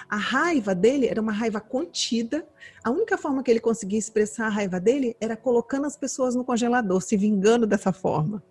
A 0.09 0.15
raiva 0.15 0.73
dele 0.73 1.07
era 1.07 1.21
uma 1.21 1.33
raiva 1.33 1.59
contida. 1.59 2.47
A 2.83 2.89
única 2.89 3.17
forma 3.17 3.43
que 3.43 3.51
ele 3.51 3.59
conseguia 3.59 3.99
expressar 3.99 4.45
a 4.45 4.49
raiva 4.49 4.79
dele 4.79 5.15
era 5.19 5.35
colocando 5.35 5.85
as 5.85 5.97
pessoas 5.97 6.35
no 6.35 6.45
congelador, 6.45 7.01
se 7.01 7.17
vingando 7.17 7.67
dessa 7.67 7.91
forma. 7.91 8.43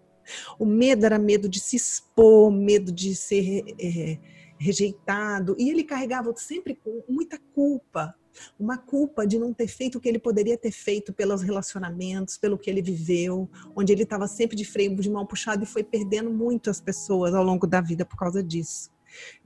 O 0.58 0.64
medo 0.64 1.04
era 1.04 1.18
medo 1.18 1.48
de 1.48 1.60
se 1.60 1.76
expor, 1.76 2.50
medo 2.50 2.90
de 2.90 3.14
ser 3.14 3.64
é, 3.78 4.18
rejeitado, 4.64 5.54
e 5.58 5.68
ele 5.68 5.84
carregava 5.84 6.34
sempre 6.36 6.74
com 6.74 7.02
muita 7.08 7.38
culpa, 7.54 8.14
uma 8.58 8.78
culpa 8.78 9.26
de 9.26 9.38
não 9.38 9.52
ter 9.52 9.68
feito 9.68 9.98
o 9.98 10.00
que 10.00 10.08
ele 10.08 10.18
poderia 10.18 10.56
ter 10.56 10.72
feito 10.72 11.12
pelos 11.12 11.42
relacionamentos, 11.42 12.38
pelo 12.38 12.58
que 12.58 12.70
ele 12.70 12.82
viveu, 12.82 13.48
onde 13.76 13.92
ele 13.92 14.02
estava 14.02 14.26
sempre 14.26 14.56
de 14.56 14.64
freio 14.64 14.96
de 14.96 15.10
mão 15.10 15.26
puxado 15.26 15.64
e 15.64 15.66
foi 15.66 15.84
perdendo 15.84 16.30
muito 16.30 16.70
as 16.70 16.80
pessoas 16.80 17.34
ao 17.34 17.44
longo 17.44 17.66
da 17.66 17.80
vida 17.80 18.04
por 18.04 18.16
causa 18.16 18.42
disso. 18.42 18.90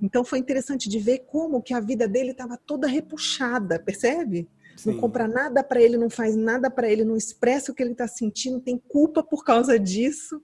Então 0.00 0.24
foi 0.24 0.38
interessante 0.38 0.88
de 0.88 0.98
ver 0.98 1.26
como 1.26 1.60
que 1.60 1.74
a 1.74 1.80
vida 1.80 2.08
dele 2.08 2.30
estava 2.30 2.56
toda 2.56 2.86
repuxada, 2.86 3.78
percebe? 3.78 4.48
Sim. 4.78 4.92
Não 4.92 5.00
compra 5.00 5.26
nada 5.26 5.62
para 5.64 5.82
ele, 5.82 5.96
não 5.96 6.08
faz 6.08 6.36
nada 6.36 6.70
para 6.70 6.88
ele, 6.88 7.04
não 7.04 7.16
expressa 7.16 7.72
o 7.72 7.74
que 7.74 7.82
ele 7.82 7.92
está 7.92 8.06
sentindo, 8.06 8.60
tem 8.60 8.78
culpa 8.78 9.22
por 9.22 9.44
causa 9.44 9.78
disso, 9.78 10.40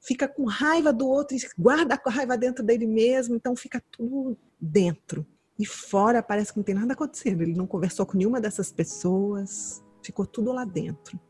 fica 0.00 0.26
com 0.26 0.44
raiva 0.44 0.92
do 0.92 1.06
outro, 1.06 1.36
guarda 1.58 2.00
a 2.02 2.10
raiva 2.10 2.36
dentro 2.36 2.64
dele 2.64 2.86
mesmo, 2.86 3.36
então 3.36 3.54
fica 3.54 3.82
tudo 3.90 4.38
dentro. 4.58 5.26
E 5.58 5.66
fora 5.66 6.22
parece 6.22 6.52
que 6.52 6.58
não 6.58 6.64
tem 6.64 6.74
nada 6.74 6.94
acontecendo. 6.94 7.42
Ele 7.42 7.54
não 7.54 7.66
conversou 7.66 8.04
com 8.04 8.16
nenhuma 8.16 8.40
dessas 8.40 8.72
pessoas, 8.72 9.84
ficou 10.02 10.26
tudo 10.26 10.50
lá 10.50 10.64
dentro. 10.64 11.20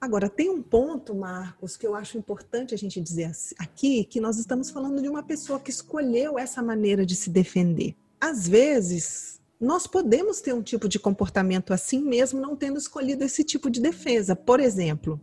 Agora, 0.00 0.28
tem 0.28 0.50
um 0.50 0.60
ponto, 0.60 1.14
Marcos, 1.14 1.76
que 1.76 1.86
eu 1.86 1.94
acho 1.94 2.18
importante 2.18 2.74
a 2.74 2.78
gente 2.78 3.00
dizer 3.00 3.30
aqui, 3.56 4.04
que 4.04 4.20
nós 4.20 4.36
estamos 4.36 4.68
falando 4.68 5.00
de 5.00 5.08
uma 5.08 5.22
pessoa 5.22 5.60
que 5.60 5.70
escolheu 5.70 6.36
essa 6.36 6.60
maneira 6.60 7.06
de 7.06 7.14
se 7.14 7.30
defender. 7.30 7.94
Às 8.20 8.48
vezes, 8.48 9.40
nós 9.62 9.86
podemos 9.86 10.40
ter 10.40 10.52
um 10.52 10.60
tipo 10.60 10.88
de 10.88 10.98
comportamento 10.98 11.72
assim 11.72 12.02
mesmo 12.02 12.40
não 12.40 12.56
tendo 12.56 12.78
escolhido 12.78 13.22
esse 13.22 13.44
tipo 13.44 13.70
de 13.70 13.80
defesa. 13.80 14.34
Por 14.34 14.58
exemplo, 14.58 15.20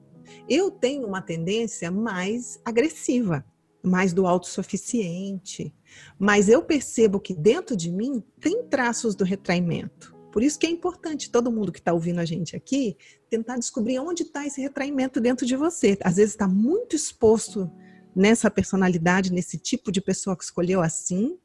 eu 0.47 0.71
tenho 0.71 1.05
uma 1.05 1.21
tendência 1.21 1.91
mais 1.91 2.57
agressiva, 2.63 3.45
mais 3.83 4.13
do 4.13 4.25
autossuficiente, 4.25 5.75
mas 6.17 6.47
eu 6.47 6.63
percebo 6.63 7.19
que 7.19 7.35
dentro 7.35 7.75
de 7.75 7.91
mim 7.91 8.23
tem 8.39 8.63
traços 8.63 9.13
do 9.13 9.25
retraimento. 9.25 10.15
Por 10.31 10.41
isso 10.41 10.57
que 10.57 10.67
é 10.67 10.69
importante 10.69 11.29
todo 11.29 11.51
mundo 11.51 11.71
que 11.71 11.79
está 11.79 11.91
ouvindo 11.91 12.19
a 12.19 12.25
gente 12.25 12.55
aqui 12.55 12.95
tentar 13.29 13.57
descobrir 13.57 13.99
onde 13.99 14.23
está 14.23 14.47
esse 14.47 14.61
retraimento 14.61 15.19
dentro 15.19 15.45
de 15.45 15.57
você. 15.57 15.97
Às 16.01 16.15
vezes 16.15 16.31
está 16.31 16.47
muito 16.47 16.95
exposto 16.95 17.69
nessa 18.15 18.49
personalidade, 18.49 19.33
nesse 19.33 19.57
tipo 19.57 19.91
de 19.91 19.99
pessoa 19.99 20.37
que 20.37 20.45
escolheu 20.45 20.81
assim, 20.81 21.37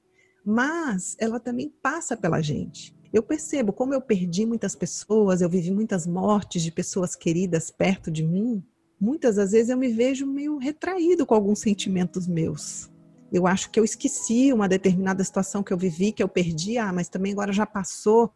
mas 0.44 1.16
ela 1.18 1.40
também 1.40 1.72
passa 1.82 2.16
pela 2.16 2.40
gente. 2.40 2.94
Eu 3.12 3.22
percebo 3.22 3.72
como 3.72 3.94
eu 3.94 4.00
perdi 4.00 4.44
muitas 4.44 4.74
pessoas, 4.74 5.40
eu 5.40 5.48
vivi 5.48 5.70
muitas 5.70 6.06
mortes 6.06 6.62
de 6.62 6.72
pessoas 6.72 7.14
queridas 7.14 7.70
perto 7.70 8.10
de 8.10 8.24
mim. 8.24 8.62
Muitas 9.00 9.36
das 9.36 9.52
vezes 9.52 9.70
eu 9.70 9.78
me 9.78 9.88
vejo 9.88 10.26
meio 10.26 10.58
retraído 10.58 11.24
com 11.24 11.34
alguns 11.34 11.60
sentimentos 11.60 12.26
meus. 12.26 12.90
Eu 13.32 13.46
acho 13.46 13.70
que 13.70 13.80
eu 13.80 13.84
esqueci 13.84 14.52
uma 14.52 14.68
determinada 14.68 15.22
situação 15.24 15.62
que 15.62 15.72
eu 15.72 15.76
vivi, 15.76 16.12
que 16.12 16.22
eu 16.22 16.28
perdi, 16.28 16.78
ah, 16.78 16.92
mas 16.92 17.08
também 17.08 17.32
agora 17.32 17.52
já 17.52 17.66
passou. 17.66 18.32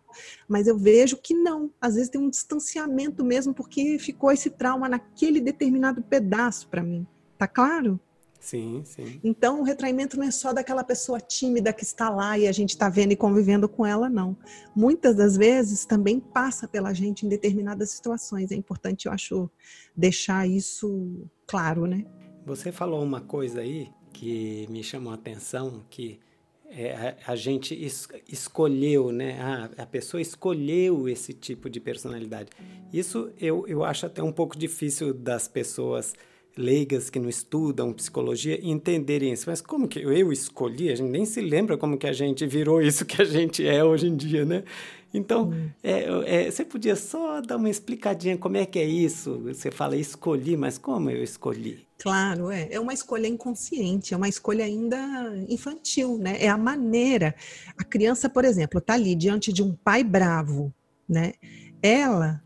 Mas 0.49 0.67
eu 0.67 0.77
vejo 0.77 1.17
que 1.17 1.35
não. 1.35 1.71
Às 1.81 1.95
vezes 1.95 2.09
tem 2.09 2.21
um 2.21 2.31
distanciamento 2.31 3.25
mesmo, 3.25 3.55
porque 3.55 3.99
ficou 3.99 4.33
esse 4.33 4.51
trauma 4.51 4.89
naquele 4.89 5.41
determinado 5.41 6.03
pedaço 6.03 6.69
para 6.69 6.83
mim. 6.83 7.07
Tá 7.37 7.47
claro? 7.47 8.01
Sim, 8.41 8.83
sim. 8.85 9.21
Então, 9.23 9.61
o 9.61 9.65
retraimento 9.65 10.17
não 10.17 10.25
é 10.25 10.31
só 10.31 10.53
daquela 10.53 10.85
pessoa 10.85 11.21
tímida 11.21 11.73
que 11.73 11.83
está 11.83 12.09
lá 12.09 12.39
e 12.39 12.47
a 12.47 12.53
gente 12.53 12.71
está 12.71 12.89
vendo 12.89 13.13
e 13.13 13.17
convivendo 13.17 13.69
com 13.69 13.85
ela, 13.85 14.09
não. 14.09 14.37
Muitas 14.75 15.17
das 15.17 15.37
vezes 15.37 15.85
também 15.85 16.21
passa 16.21 16.69
pela 16.69 16.93
gente 16.93 17.27
em 17.27 17.29
determinadas 17.29 17.91
situações. 17.91 18.53
É 18.53 18.55
importante, 18.55 19.07
eu 19.07 19.13
acho, 19.13 19.51
deixar 19.97 20.49
isso 20.49 21.29
claro, 21.47 21.87
né? 21.87 22.05
Você 22.47 22.71
falou 22.71 23.03
uma 23.03 23.21
coisa 23.21 23.61
aí 23.61 23.91
que 24.13 24.67
me 24.71 24.83
chamou 24.83 25.13
a 25.13 25.17
atenção, 25.17 25.85
que 25.91 26.19
é, 26.71 27.17
a, 27.27 27.33
a, 27.33 27.37
gente 27.37 27.75
es, 27.75 28.09
escolheu, 28.29 29.11
né? 29.11 29.41
A, 29.41 29.83
a 29.83 29.87
pessoa 29.87 30.21
escolheu 30.21 31.09
esse 31.09 31.33
tipo 31.33 31.69
de 31.69 31.81
personalidade. 31.81 32.51
Isso 32.93 33.31
eu, 33.41 33.67
eu 33.67 33.85
acho 33.85 34.07
até 34.07 34.23
um 34.23 34.33
pouco 34.33 34.57
difícil 34.57 35.13
das 35.13 35.49
pessoas 35.49 36.15
leigas 36.59 37.09
que 37.09 37.21
não 37.21 37.29
estudam 37.29 37.93
psicologia 37.93 38.59
entenderem 38.63 39.33
isso. 39.33 39.49
Mas 39.49 39.61
como 39.61 39.87
que 39.87 40.01
eu 40.01 40.33
escolhi? 40.33 40.91
A 40.91 40.97
gente 40.97 41.09
nem 41.09 41.25
se 41.25 41.41
lembra 41.41 41.79
como 41.79 41.97
que 41.97 42.07
a 42.07 42.13
gente 42.13 42.47
virou 42.47 42.83
isso 42.83 43.05
que 43.07 43.23
a 43.23 43.25
gente 43.25 43.67
é 43.67 43.83
hoje 43.85 44.09
em 44.09 44.17
dia, 44.17 44.45
né? 44.45 44.65
Então, 45.15 45.49
hum. 45.49 45.71
é, 45.83 46.45
é, 46.47 46.51
você 46.51 46.65
podia 46.65 46.95
só 46.95 47.41
dar 47.41 47.57
uma 47.57 47.71
explicadinha 47.71 48.37
como 48.37 48.57
é 48.57 48.67
que 48.67 48.79
é 48.79 48.85
isso? 48.85 49.41
Você 49.45 49.71
fala 49.71 49.97
escolhi, 49.97 50.57
mas 50.57 50.77
como 50.77 51.09
eu 51.09 51.23
escolhi? 51.23 51.87
Claro, 51.99 52.51
é. 52.51 52.69
É 52.71 52.79
uma 52.79 52.93
escolha 52.93 53.27
inconsciente, 53.27 54.13
é 54.13 54.17
uma 54.17 54.29
escolha 54.29 54.65
ainda 54.65 54.99
infantil, 55.49 56.19
né? 56.19 56.37
É 56.41 56.49
a 56.49 56.59
maneira. 56.59 57.35
A 57.77 57.85
criança, 57.85 58.29
por 58.29 58.45
exemplo, 58.45 58.79
está 58.79 58.95
ali 58.95 59.15
diante 59.15 59.53
de 59.53 59.63
um 59.63 59.75
pai 59.75 60.05
bravo, 60.05 60.73
né? 61.09 61.33
Ela 61.83 62.43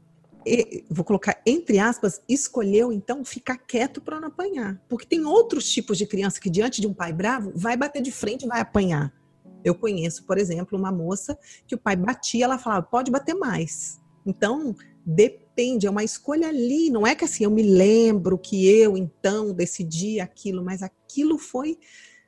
vou 0.91 1.05
colocar 1.05 1.41
entre 1.47 1.79
aspas, 1.79 2.21
escolheu 2.29 2.93
então 2.93 3.25
ficar 3.25 3.59
quieto 3.59 4.01
para 4.01 4.21
não 4.21 4.29
apanhar. 4.29 4.81
Porque 4.89 5.07
tem 5.07 5.25
outros 5.25 5.69
tipos 5.71 5.99
de 5.99 6.07
criança 6.07 6.41
que, 6.41 6.51
diante 6.51 6.81
de 6.81 6.87
um 6.87 6.95
pai 6.95 7.13
bravo, 7.13 7.53
vai 7.55 7.77
bater 7.77 8.03
de 8.03 8.13
frente 8.13 8.45
e 8.45 8.49
vai 8.49 8.61
apanhar. 8.61 9.13
Eu 9.65 9.75
conheço, 9.75 10.25
por 10.25 10.39
exemplo, 10.39 10.79
uma 10.79 10.91
moça 10.91 11.39
que 11.67 11.75
o 11.75 11.79
pai 11.79 11.97
batia, 11.97 12.45
ela 12.45 12.59
falava, 12.59 12.83
pode 12.83 13.11
bater 13.11 13.35
mais. 13.35 14.01
Então, 14.27 14.75
depende, 15.05 15.87
é 15.87 15.91
uma 15.91 16.05
escolha 16.05 16.49
ali. 16.49 16.91
Não 16.91 17.07
é 17.07 17.15
que 17.15 17.25
assim, 17.25 17.45
eu 17.45 17.51
me 17.51 17.63
lembro 17.63 18.39
que 18.39 18.69
eu 18.69 18.97
então 18.97 19.53
decidi 19.53 20.21
aquilo, 20.21 20.65
mas 20.65 20.83
aquilo 20.83 21.39
foi 21.39 21.79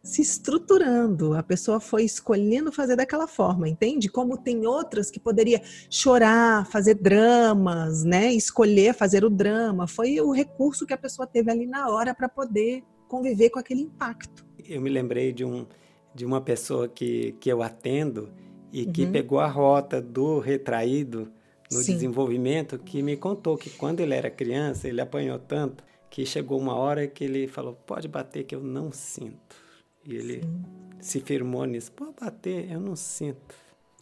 se 0.05 0.21
estruturando, 0.21 1.33
a 1.33 1.43
pessoa 1.43 1.81
foi 1.81 2.05
escolhendo 2.05 2.71
fazer 2.71 2.95
daquela 2.95 3.27
forma, 3.27 3.67
entende? 3.67 4.11
Como 4.11 4.37
tem 4.37 4.67
outras 4.67 5.11
que 5.11 5.19
poderia 5.19 5.63
chorar, 5.89 6.67
fazer 6.67 6.97
dramas, 6.97 8.05
né? 8.05 8.31
Escolher 8.35 8.93
fazer 8.93 9.25
o 9.25 9.31
drama, 9.31 9.87
foi 9.89 10.21
o 10.21 10.31
recurso 10.31 10.87
que 10.87 10.93
a 10.93 10.99
pessoa 10.99 11.27
teve 11.27 11.51
ali 11.51 11.65
na 11.65 11.89
hora 11.89 12.15
para 12.15 12.29
poder 12.29 12.85
conviver 13.09 13.49
com 13.49 13.59
aquele 13.59 13.81
impacto. 13.81 14.45
Eu 14.69 14.83
me 14.83 14.91
lembrei 14.91 15.33
de 15.33 15.43
um 15.43 15.67
de 16.15 16.25
uma 16.25 16.41
pessoa 16.41 16.87
que, 16.87 17.33
que 17.41 17.51
eu 17.51 17.61
atendo 17.61 18.29
e 18.73 18.87
que 18.87 19.05
uhum. 19.05 19.11
pegou 19.11 19.41
a 19.41 19.49
rota 19.49 20.01
do 20.01 20.39
retraído 20.39 21.33
no 21.73 21.79
Sim. 21.79 21.95
desenvolvimento, 21.95 22.79
que 22.79 23.03
me 23.03 23.17
contou 23.17 23.57
que 23.57 23.69
quando 23.71 23.99
ele 23.99 24.15
era 24.15 24.31
criança, 24.31 24.87
ele 24.87 25.01
apanhou 25.01 25.41
tanto 25.41 25.83
que 26.09 26.25
chegou 26.25 26.61
uma 26.61 26.77
hora 26.77 27.09
que 27.09 27.25
ele 27.25 27.49
falou: 27.49 27.75
"Pode 27.85 28.07
bater 28.07 28.45
que 28.45 28.55
eu 28.55 28.63
não 28.63 28.93
sinto". 28.93 29.64
E 30.07 30.15
ele 30.15 30.43
Sim. 30.43 30.65
se 31.01 31.21
firmou 31.21 31.65
nisso. 31.65 31.93
Pô, 31.93 32.13
bater, 32.19 32.71
eu 32.71 32.81
não 32.81 32.95
sinto. 32.95 33.55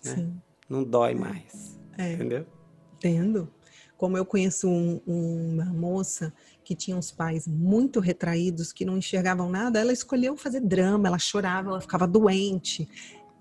Né? 0.04 0.30
Não 0.68 0.82
dói 0.82 1.14
mais. 1.14 1.78
É. 1.97 2.14
Entendeu? 2.14 2.47
Entendo. 2.97 3.52
Como 3.97 4.16
eu 4.16 4.25
conheço 4.25 4.68
um, 4.68 5.00
uma 5.06 5.66
moça 5.66 6.32
que 6.64 6.75
tinha 6.75 6.97
uns 6.97 7.12
pais 7.12 7.47
muito 7.47 8.00
retraídos, 8.00 8.73
que 8.73 8.85
não 8.85 8.99
enxergavam 8.99 9.49
nada, 9.49 9.78
ela 9.78 9.92
escolheu 9.92 10.37
fazer 10.37 10.61
drama, 10.61 11.06
ela 11.06 11.18
chorava, 11.18 11.71
ela 11.71 11.80
ficava 11.80 12.06
doente. 12.06 12.88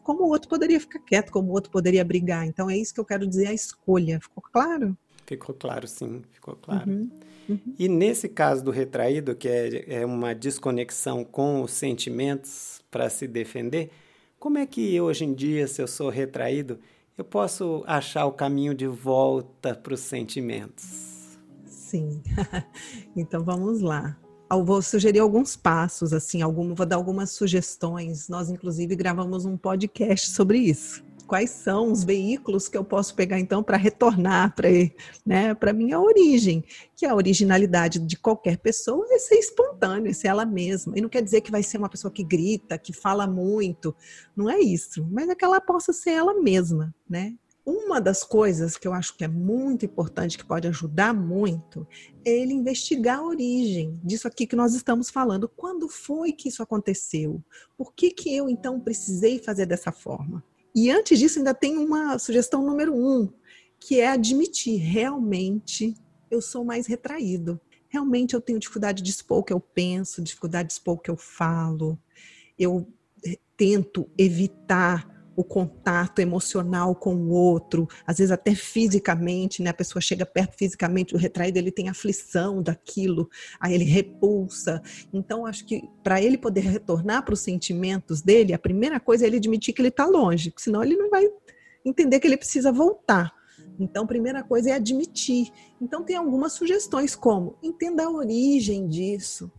Como 0.03 0.23
o 0.23 0.29
outro 0.29 0.49
poderia 0.49 0.79
ficar 0.79 0.99
quieto, 0.99 1.31
como 1.31 1.49
o 1.49 1.51
outro 1.51 1.71
poderia 1.71 2.05
brigar. 2.05 2.45
Então 2.45 2.69
é 2.69 2.77
isso 2.77 2.93
que 2.93 2.99
eu 2.99 3.05
quero 3.05 3.27
dizer, 3.27 3.47
a 3.47 3.53
escolha. 3.53 4.19
Ficou 4.19 4.43
claro? 4.51 4.95
Ficou 5.25 5.55
claro, 5.55 5.87
sim, 5.87 6.21
ficou 6.31 6.55
claro. 6.55 6.89
Uhum, 6.89 7.09
uhum. 7.49 7.59
E 7.77 7.87
nesse 7.87 8.27
caso 8.27 8.63
do 8.63 8.71
retraído, 8.71 9.35
que 9.35 9.47
é, 9.47 10.01
é 10.01 10.05
uma 10.05 10.33
desconexão 10.33 11.23
com 11.23 11.61
os 11.61 11.71
sentimentos 11.71 12.81
para 12.91 13.09
se 13.09 13.27
defender, 13.27 13.91
como 14.39 14.57
é 14.57 14.65
que 14.65 14.99
hoje 14.99 15.23
em 15.23 15.33
dia, 15.33 15.67
se 15.67 15.81
eu 15.81 15.87
sou 15.87 16.09
retraído, 16.09 16.79
eu 17.17 17.23
posso 17.23 17.83
achar 17.85 18.25
o 18.25 18.31
caminho 18.31 18.73
de 18.73 18.87
volta 18.87 19.75
para 19.75 19.93
os 19.93 19.99
sentimentos? 19.99 21.37
Sim. 21.65 22.21
então 23.15 23.43
vamos 23.43 23.81
lá. 23.81 24.17
Eu 24.51 24.65
vou 24.65 24.81
sugerir 24.81 25.19
alguns 25.19 25.55
passos, 25.55 26.11
assim, 26.11 26.41
algum, 26.41 26.73
vou 26.73 26.85
dar 26.85 26.97
algumas 26.97 27.31
sugestões. 27.31 28.27
Nós, 28.27 28.49
inclusive, 28.49 28.95
gravamos 28.95 29.45
um 29.45 29.55
podcast 29.55 30.29
sobre 30.29 30.57
isso 30.57 31.03
quais 31.31 31.51
são 31.51 31.89
os 31.89 32.03
veículos 32.03 32.67
que 32.67 32.77
eu 32.77 32.83
posso 32.83 33.15
pegar 33.15 33.39
então 33.39 33.63
para 33.63 33.77
retornar 33.77 34.53
para 34.53 34.67
né, 35.25 35.55
para 35.55 35.71
minha 35.71 35.97
origem, 35.97 36.61
que 36.93 37.05
a 37.05 37.15
originalidade 37.15 37.99
de 37.99 38.17
qualquer 38.17 38.57
pessoa 38.57 39.07
é 39.09 39.17
ser 39.17 39.35
espontânea, 39.35 40.13
ser 40.13 40.27
ela 40.27 40.45
mesma. 40.45 40.91
E 40.97 40.99
não 40.99 41.07
quer 41.07 41.21
dizer 41.21 41.39
que 41.39 41.49
vai 41.49 41.63
ser 41.63 41.77
uma 41.77 41.87
pessoa 41.87 42.11
que 42.11 42.21
grita, 42.21 42.77
que 42.77 42.91
fala 42.91 43.25
muito, 43.25 43.95
não 44.35 44.49
é 44.49 44.59
isso, 44.59 45.07
mas 45.09 45.29
é 45.29 45.33
que 45.33 45.45
ela 45.45 45.61
possa 45.61 45.93
ser 45.93 46.09
ela 46.09 46.33
mesma, 46.33 46.93
né? 47.09 47.33
Uma 47.65 48.01
das 48.01 48.25
coisas 48.25 48.75
que 48.75 48.85
eu 48.85 48.91
acho 48.91 49.15
que 49.15 49.23
é 49.23 49.29
muito 49.29 49.85
importante, 49.85 50.37
que 50.37 50.43
pode 50.43 50.67
ajudar 50.67 51.13
muito, 51.13 51.87
é 52.25 52.29
ele 52.29 52.53
investigar 52.53 53.19
a 53.19 53.25
origem 53.25 53.97
disso 54.03 54.27
aqui 54.27 54.45
que 54.45 54.55
nós 54.55 54.75
estamos 54.75 55.09
falando. 55.09 55.47
Quando 55.47 55.87
foi 55.87 56.33
que 56.33 56.49
isso 56.49 56.61
aconteceu? 56.61 57.41
Por 57.77 57.93
que, 57.93 58.11
que 58.11 58.35
eu 58.35 58.49
então 58.49 58.81
precisei 58.81 59.39
fazer 59.39 59.65
dessa 59.65 59.93
forma? 59.93 60.43
E 60.73 60.89
antes 60.89 61.19
disso, 61.19 61.39
ainda 61.39 61.53
tem 61.53 61.77
uma 61.77 62.17
sugestão 62.17 62.65
número 62.65 62.95
um, 62.95 63.31
que 63.79 63.99
é 63.99 64.07
admitir 64.07 64.79
realmente 64.79 65.95
eu 66.29 66.41
sou 66.41 66.63
mais 66.63 66.87
retraído. 66.87 67.59
Realmente 67.89 68.33
eu 68.33 68.41
tenho 68.41 68.59
dificuldade 68.59 69.03
de 69.03 69.09
expor 69.09 69.39
o 69.39 69.43
que 69.43 69.51
eu 69.51 69.59
penso, 69.59 70.21
dificuldade 70.21 70.67
de 70.67 70.73
expor 70.73 70.95
o 70.95 70.99
que 70.99 71.11
eu 71.11 71.17
falo. 71.17 71.99
Eu 72.57 72.87
eh, 73.25 73.37
tento 73.57 74.09
evitar 74.17 75.20
o 75.41 75.43
contato 75.43 76.19
emocional 76.19 76.95
com 76.95 77.15
o 77.15 77.29
outro, 77.29 77.87
às 78.05 78.19
vezes 78.19 78.31
até 78.31 78.55
fisicamente, 78.55 79.61
né? 79.61 79.69
A 79.71 79.73
pessoa 79.73 80.01
chega 80.01 80.25
perto 80.25 80.55
fisicamente, 80.57 81.15
o 81.15 81.17
retraído 81.17 81.57
ele 81.57 81.71
tem 81.71 81.89
aflição 81.89 82.61
daquilo, 82.61 83.29
aí 83.59 83.73
ele 83.73 83.83
repulsa. 83.83 84.81
Então 85.11 85.45
acho 85.45 85.65
que 85.65 85.83
para 86.03 86.21
ele 86.21 86.37
poder 86.37 86.61
retornar 86.61 87.23
para 87.23 87.33
os 87.33 87.41
sentimentos 87.41 88.21
dele, 88.21 88.53
a 88.53 88.59
primeira 88.59 88.99
coisa 88.99 89.25
é 89.25 89.27
ele 89.27 89.37
admitir 89.37 89.73
que 89.73 89.81
ele 89.81 89.89
está 89.89 90.05
longe, 90.05 90.53
senão 90.57 90.83
ele 90.83 90.95
não 90.95 91.09
vai 91.09 91.27
entender 91.83 92.19
que 92.19 92.27
ele 92.27 92.37
precisa 92.37 92.71
voltar. 92.71 93.33
Então, 93.79 94.05
primeira 94.05 94.43
coisa 94.43 94.69
é 94.69 94.73
admitir. 94.73 95.51
Então, 95.81 96.03
tem 96.03 96.15
algumas 96.15 96.53
sugestões, 96.53 97.15
como 97.15 97.55
entenda 97.63 98.03
a 98.03 98.09
origem 98.09 98.87
disso, 98.87 99.51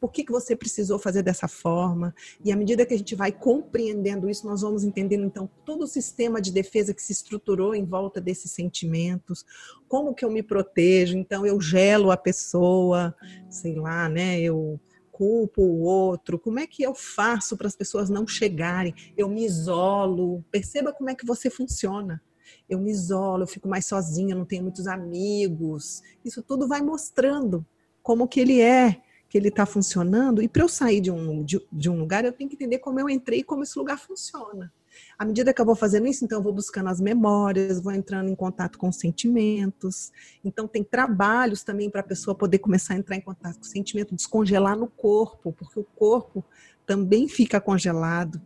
por 0.00 0.12
que, 0.12 0.24
que 0.24 0.32
você 0.32 0.54
precisou 0.54 0.98
fazer 0.98 1.22
dessa 1.22 1.48
forma? 1.48 2.14
E 2.44 2.52
à 2.52 2.56
medida 2.56 2.86
que 2.86 2.94
a 2.94 2.98
gente 2.98 3.14
vai 3.14 3.32
compreendendo 3.32 4.28
isso, 4.28 4.46
nós 4.46 4.62
vamos 4.62 4.84
entendendo 4.84 5.24
então 5.24 5.48
todo 5.64 5.82
o 5.82 5.86
sistema 5.86 6.40
de 6.40 6.52
defesa 6.52 6.94
que 6.94 7.02
se 7.02 7.12
estruturou 7.12 7.74
em 7.74 7.84
volta 7.84 8.20
desses 8.20 8.52
sentimentos, 8.52 9.44
como 9.88 10.14
que 10.14 10.24
eu 10.24 10.30
me 10.30 10.42
protejo, 10.42 11.16
então 11.16 11.44
eu 11.44 11.60
gelo 11.60 12.10
a 12.10 12.16
pessoa, 12.16 13.14
sei 13.50 13.74
lá, 13.74 14.08
né? 14.08 14.40
Eu 14.40 14.80
culpo 15.10 15.62
o 15.62 15.80
outro, 15.80 16.38
como 16.38 16.60
é 16.60 16.66
que 16.66 16.82
eu 16.82 16.94
faço 16.94 17.56
para 17.56 17.66
as 17.66 17.74
pessoas 17.74 18.08
não 18.08 18.24
chegarem? 18.24 18.94
Eu 19.16 19.28
me 19.28 19.44
isolo. 19.44 20.44
Perceba 20.48 20.92
como 20.92 21.10
é 21.10 21.14
que 21.14 21.26
você 21.26 21.50
funciona. 21.50 22.22
Eu 22.68 22.78
me 22.78 22.90
isolo, 22.90 23.42
eu 23.42 23.46
fico 23.46 23.68
mais 23.68 23.86
sozinha, 23.86 24.36
não 24.36 24.44
tenho 24.44 24.62
muitos 24.62 24.86
amigos. 24.86 26.02
Isso 26.24 26.40
tudo 26.40 26.68
vai 26.68 26.80
mostrando 26.80 27.66
como 28.00 28.28
que 28.28 28.38
ele 28.38 28.60
é 28.60 29.02
que 29.28 29.36
ele 29.36 29.48
está 29.48 29.66
funcionando, 29.66 30.42
e 30.42 30.48
para 30.48 30.62
eu 30.62 30.68
sair 30.68 31.00
de 31.00 31.10
um, 31.10 31.44
de, 31.44 31.60
de, 31.70 31.90
um 31.90 31.98
lugar, 31.98 32.24
eu 32.24 32.32
tenho 32.32 32.48
que 32.48 32.56
entender 32.56 32.78
como 32.78 32.98
eu 32.98 33.10
entrei 33.10 33.40
e 33.40 33.44
como 33.44 33.62
esse 33.62 33.78
lugar 33.78 33.98
funciona. 33.98 34.72
À 35.18 35.24
medida 35.24 35.52
que 35.52 35.60
eu 35.60 35.66
vou 35.66 35.76
fazendo 35.76 36.06
isso, 36.06 36.24
então 36.24 36.38
eu 36.38 36.42
vou 36.42 36.52
buscando 36.52 36.88
as 36.88 37.00
memórias, 37.00 37.80
vou 37.80 37.92
entrando 37.92 38.30
em 38.30 38.34
contato 38.34 38.78
com 38.78 38.88
os 38.88 38.96
sentimentos. 38.96 40.10
Então 40.42 40.66
tem 40.66 40.82
trabalhos 40.82 41.62
também 41.62 41.90
para 41.90 42.00
a 42.00 42.04
pessoa 42.04 42.34
poder 42.34 42.58
começar 42.58 42.94
a 42.94 42.96
entrar 42.96 43.16
em 43.16 43.20
contato 43.20 43.58
com 43.58 43.64
o 43.64 43.68
sentimento, 43.68 44.14
descongelar 44.14 44.76
no 44.76 44.88
corpo, 44.88 45.52
porque 45.52 45.78
o 45.78 45.84
corpo 45.84 46.44
também 46.86 47.28
fica 47.28 47.60
congelado. 47.60 48.40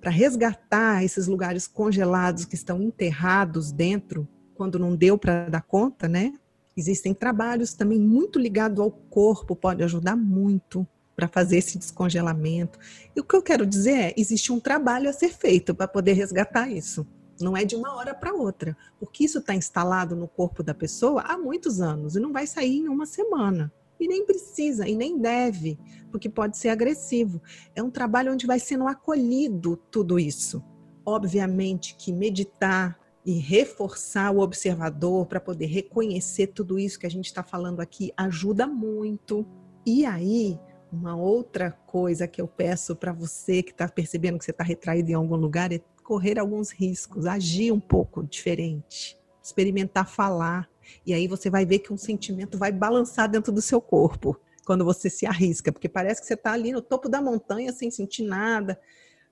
Para 0.00 0.12
resgatar 0.12 1.04
esses 1.04 1.26
lugares 1.26 1.66
congelados 1.66 2.44
que 2.44 2.54
estão 2.54 2.80
enterrados 2.80 3.72
dentro, 3.72 4.28
quando 4.54 4.78
não 4.78 4.94
deu 4.94 5.18
para 5.18 5.48
dar 5.48 5.62
conta, 5.62 6.06
né? 6.06 6.32
Existem 6.78 7.12
trabalhos 7.12 7.74
também 7.74 7.98
muito 7.98 8.38
ligados 8.38 8.78
ao 8.78 8.88
corpo, 8.88 9.56
pode 9.56 9.82
ajudar 9.82 10.14
muito 10.14 10.86
para 11.16 11.26
fazer 11.26 11.56
esse 11.56 11.76
descongelamento. 11.76 12.78
E 13.16 13.20
o 13.20 13.24
que 13.24 13.34
eu 13.34 13.42
quero 13.42 13.66
dizer 13.66 13.98
é, 13.98 14.14
existe 14.16 14.52
um 14.52 14.60
trabalho 14.60 15.10
a 15.10 15.12
ser 15.12 15.30
feito 15.30 15.74
para 15.74 15.88
poder 15.88 16.12
resgatar 16.12 16.70
isso. 16.70 17.04
Não 17.40 17.56
é 17.56 17.64
de 17.64 17.74
uma 17.74 17.96
hora 17.96 18.14
para 18.14 18.32
outra, 18.32 18.76
porque 19.00 19.24
isso 19.24 19.38
está 19.38 19.56
instalado 19.56 20.14
no 20.14 20.28
corpo 20.28 20.62
da 20.62 20.72
pessoa 20.72 21.22
há 21.22 21.36
muitos 21.36 21.80
anos 21.80 22.14
e 22.14 22.20
não 22.20 22.32
vai 22.32 22.46
sair 22.46 22.76
em 22.76 22.88
uma 22.88 23.06
semana. 23.06 23.72
E 23.98 24.06
nem 24.06 24.24
precisa, 24.24 24.86
e 24.86 24.94
nem 24.94 25.18
deve, 25.18 25.76
porque 26.12 26.28
pode 26.28 26.56
ser 26.56 26.68
agressivo. 26.68 27.42
É 27.74 27.82
um 27.82 27.90
trabalho 27.90 28.32
onde 28.32 28.46
vai 28.46 28.60
sendo 28.60 28.86
acolhido 28.86 29.76
tudo 29.90 30.16
isso. 30.16 30.62
Obviamente 31.04 31.96
que 31.96 32.12
meditar, 32.12 32.96
e 33.28 33.32
reforçar 33.40 34.30
o 34.34 34.38
observador 34.38 35.26
para 35.26 35.38
poder 35.38 35.66
reconhecer 35.66 36.46
tudo 36.46 36.78
isso 36.78 36.98
que 36.98 37.06
a 37.06 37.10
gente 37.10 37.26
está 37.26 37.42
falando 37.42 37.80
aqui 37.80 38.10
ajuda 38.16 38.66
muito. 38.66 39.44
E 39.84 40.06
aí, 40.06 40.58
uma 40.90 41.14
outra 41.14 41.70
coisa 41.70 42.26
que 42.26 42.40
eu 42.40 42.48
peço 42.48 42.96
para 42.96 43.12
você 43.12 43.62
que 43.62 43.70
está 43.70 43.86
percebendo 43.86 44.38
que 44.38 44.46
você 44.46 44.50
está 44.50 44.64
retraído 44.64 45.10
em 45.10 45.14
algum 45.14 45.36
lugar 45.36 45.70
é 45.70 45.80
correr 46.02 46.38
alguns 46.38 46.70
riscos, 46.70 47.26
agir 47.26 47.70
um 47.70 47.78
pouco 47.78 48.24
diferente, 48.24 49.14
experimentar 49.42 50.08
falar. 50.08 50.66
E 51.04 51.12
aí 51.12 51.28
você 51.28 51.50
vai 51.50 51.66
ver 51.66 51.80
que 51.80 51.92
um 51.92 51.98
sentimento 51.98 52.56
vai 52.56 52.72
balançar 52.72 53.30
dentro 53.30 53.52
do 53.52 53.60
seu 53.60 53.78
corpo 53.78 54.40
quando 54.64 54.86
você 54.86 55.10
se 55.10 55.26
arrisca, 55.26 55.70
porque 55.70 55.86
parece 55.86 56.22
que 56.22 56.26
você 56.26 56.32
está 56.32 56.52
ali 56.52 56.72
no 56.72 56.80
topo 56.80 57.10
da 57.10 57.20
montanha 57.20 57.74
sem 57.74 57.90
sentir 57.90 58.22
nada, 58.22 58.80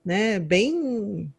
né? 0.05 0.37
Bem 0.37 1.33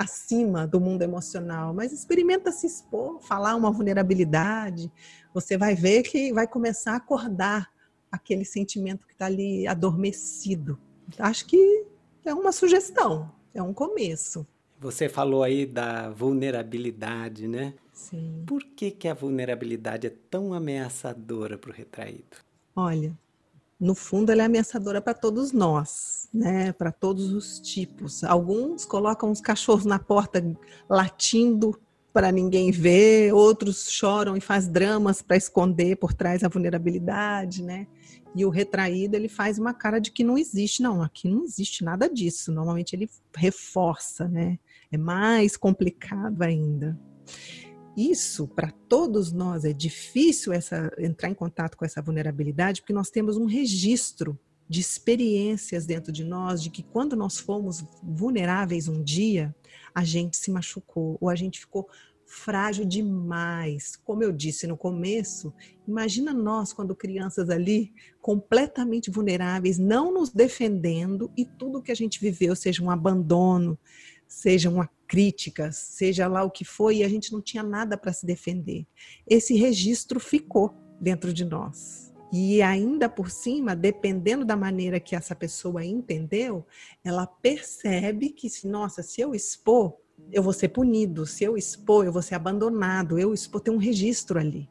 acima 0.00 0.66
do 0.66 0.80
mundo 0.80 1.02
emocional, 1.02 1.74
mas 1.74 1.92
experimenta 1.92 2.50
se 2.50 2.66
expor, 2.66 3.20
falar 3.20 3.54
uma 3.54 3.70
vulnerabilidade, 3.70 4.90
você 5.34 5.58
vai 5.58 5.74
ver 5.74 6.02
que 6.04 6.32
vai 6.32 6.46
começar 6.46 6.92
a 6.92 6.96
acordar 6.96 7.70
aquele 8.10 8.46
sentimento 8.46 9.06
que 9.06 9.12
está 9.12 9.26
ali 9.26 9.66
adormecido. 9.66 10.78
Acho 11.18 11.44
que 11.44 11.84
é 12.24 12.32
uma 12.32 12.50
sugestão, 12.50 13.30
é 13.52 13.62
um 13.62 13.74
começo. 13.74 14.46
Você 14.80 15.06
falou 15.06 15.42
aí 15.42 15.66
da 15.66 16.08
vulnerabilidade, 16.08 17.46
né? 17.46 17.74
Sim. 17.92 18.42
Por 18.46 18.64
que, 18.64 18.90
que 18.90 19.06
a 19.06 19.12
vulnerabilidade 19.12 20.06
é 20.06 20.12
tão 20.30 20.54
ameaçadora 20.54 21.58
para 21.58 21.70
o 21.70 21.74
retraído? 21.74 22.38
Olha, 22.74 23.14
no 23.80 23.94
fundo, 23.94 24.30
ela 24.30 24.42
é 24.42 24.44
ameaçadora 24.44 25.00
para 25.00 25.14
todos 25.14 25.52
nós, 25.52 26.28
né? 26.34 26.70
Para 26.72 26.92
todos 26.92 27.32
os 27.32 27.58
tipos. 27.58 28.22
Alguns 28.22 28.84
colocam 28.84 29.30
os 29.30 29.40
cachorros 29.40 29.86
na 29.86 29.98
porta 29.98 30.44
latindo 30.88 31.80
para 32.12 32.30
ninguém 32.30 32.70
ver, 32.70 33.32
outros 33.32 33.90
choram 33.90 34.36
e 34.36 34.40
faz 34.40 34.68
dramas 34.68 35.22
para 35.22 35.36
esconder 35.36 35.96
por 35.96 36.12
trás 36.12 36.44
a 36.44 36.48
vulnerabilidade, 36.48 37.62
né? 37.62 37.86
E 38.34 38.44
o 38.44 38.50
retraído 38.50 39.16
ele 39.16 39.28
faz 39.28 39.58
uma 39.58 39.72
cara 39.72 39.98
de 39.98 40.10
que 40.10 40.22
não 40.22 40.36
existe, 40.36 40.82
não, 40.82 41.02
aqui 41.02 41.28
não 41.28 41.42
existe 41.42 41.82
nada 41.82 42.08
disso. 42.08 42.52
Normalmente 42.52 42.94
ele 42.94 43.08
reforça, 43.34 44.28
né? 44.28 44.58
É 44.92 44.98
mais 44.98 45.56
complicado 45.56 46.42
ainda 46.42 46.98
isso 47.96 48.46
para 48.48 48.70
todos 48.88 49.32
nós 49.32 49.64
é 49.64 49.72
difícil 49.72 50.52
essa 50.52 50.90
entrar 50.98 51.28
em 51.28 51.34
contato 51.34 51.76
com 51.76 51.84
essa 51.84 52.00
vulnerabilidade, 52.00 52.80
porque 52.80 52.92
nós 52.92 53.10
temos 53.10 53.36
um 53.36 53.46
registro 53.46 54.38
de 54.68 54.80
experiências 54.80 55.84
dentro 55.84 56.12
de 56.12 56.22
nós 56.22 56.62
de 56.62 56.70
que 56.70 56.82
quando 56.82 57.16
nós 57.16 57.38
fomos 57.38 57.84
vulneráveis 58.02 58.86
um 58.86 59.02
dia, 59.02 59.54
a 59.92 60.04
gente 60.04 60.36
se 60.36 60.50
machucou 60.50 61.18
ou 61.20 61.28
a 61.28 61.34
gente 61.34 61.58
ficou 61.58 61.88
frágil 62.24 62.84
demais. 62.84 63.96
Como 63.96 64.22
eu 64.22 64.30
disse 64.30 64.68
no 64.68 64.76
começo, 64.76 65.52
imagina 65.86 66.32
nós 66.32 66.72
quando 66.72 66.94
crianças 66.94 67.50
ali 67.50 67.92
completamente 68.22 69.10
vulneráveis, 69.10 69.76
não 69.76 70.14
nos 70.14 70.30
defendendo 70.30 71.32
e 71.36 71.44
tudo 71.44 71.82
que 71.82 71.90
a 71.90 71.96
gente 71.96 72.20
viveu, 72.20 72.54
seja 72.54 72.84
um 72.84 72.90
abandono, 72.90 73.76
seja 74.30 74.70
uma 74.70 74.88
crítica, 75.08 75.72
seja 75.72 76.28
lá 76.28 76.44
o 76.44 76.50
que 76.50 76.64
foi, 76.64 76.98
e 76.98 77.04
a 77.04 77.08
gente 77.08 77.32
não 77.32 77.42
tinha 77.42 77.64
nada 77.64 77.96
para 77.98 78.12
se 78.12 78.24
defender. 78.24 78.86
Esse 79.28 79.54
registro 79.54 80.20
ficou 80.20 80.72
dentro 81.00 81.32
de 81.32 81.44
nós. 81.44 82.14
E 82.32 82.62
ainda 82.62 83.08
por 83.08 83.28
cima, 83.28 83.74
dependendo 83.74 84.44
da 84.44 84.56
maneira 84.56 85.00
que 85.00 85.16
essa 85.16 85.34
pessoa 85.34 85.84
entendeu, 85.84 86.64
ela 87.04 87.26
percebe 87.26 88.30
que, 88.30 88.48
nossa, 88.64 89.02
se 89.02 89.20
eu 89.20 89.34
expor, 89.34 89.96
eu 90.30 90.44
vou 90.44 90.52
ser 90.52 90.68
punido, 90.68 91.26
se 91.26 91.42
eu 91.42 91.56
expor, 91.56 92.06
eu 92.06 92.12
vou 92.12 92.22
ser 92.22 92.36
abandonado, 92.36 93.18
eu 93.18 93.34
expor, 93.34 93.60
tem 93.60 93.74
um 93.74 93.78
registro 93.78 94.38
ali. 94.38 94.68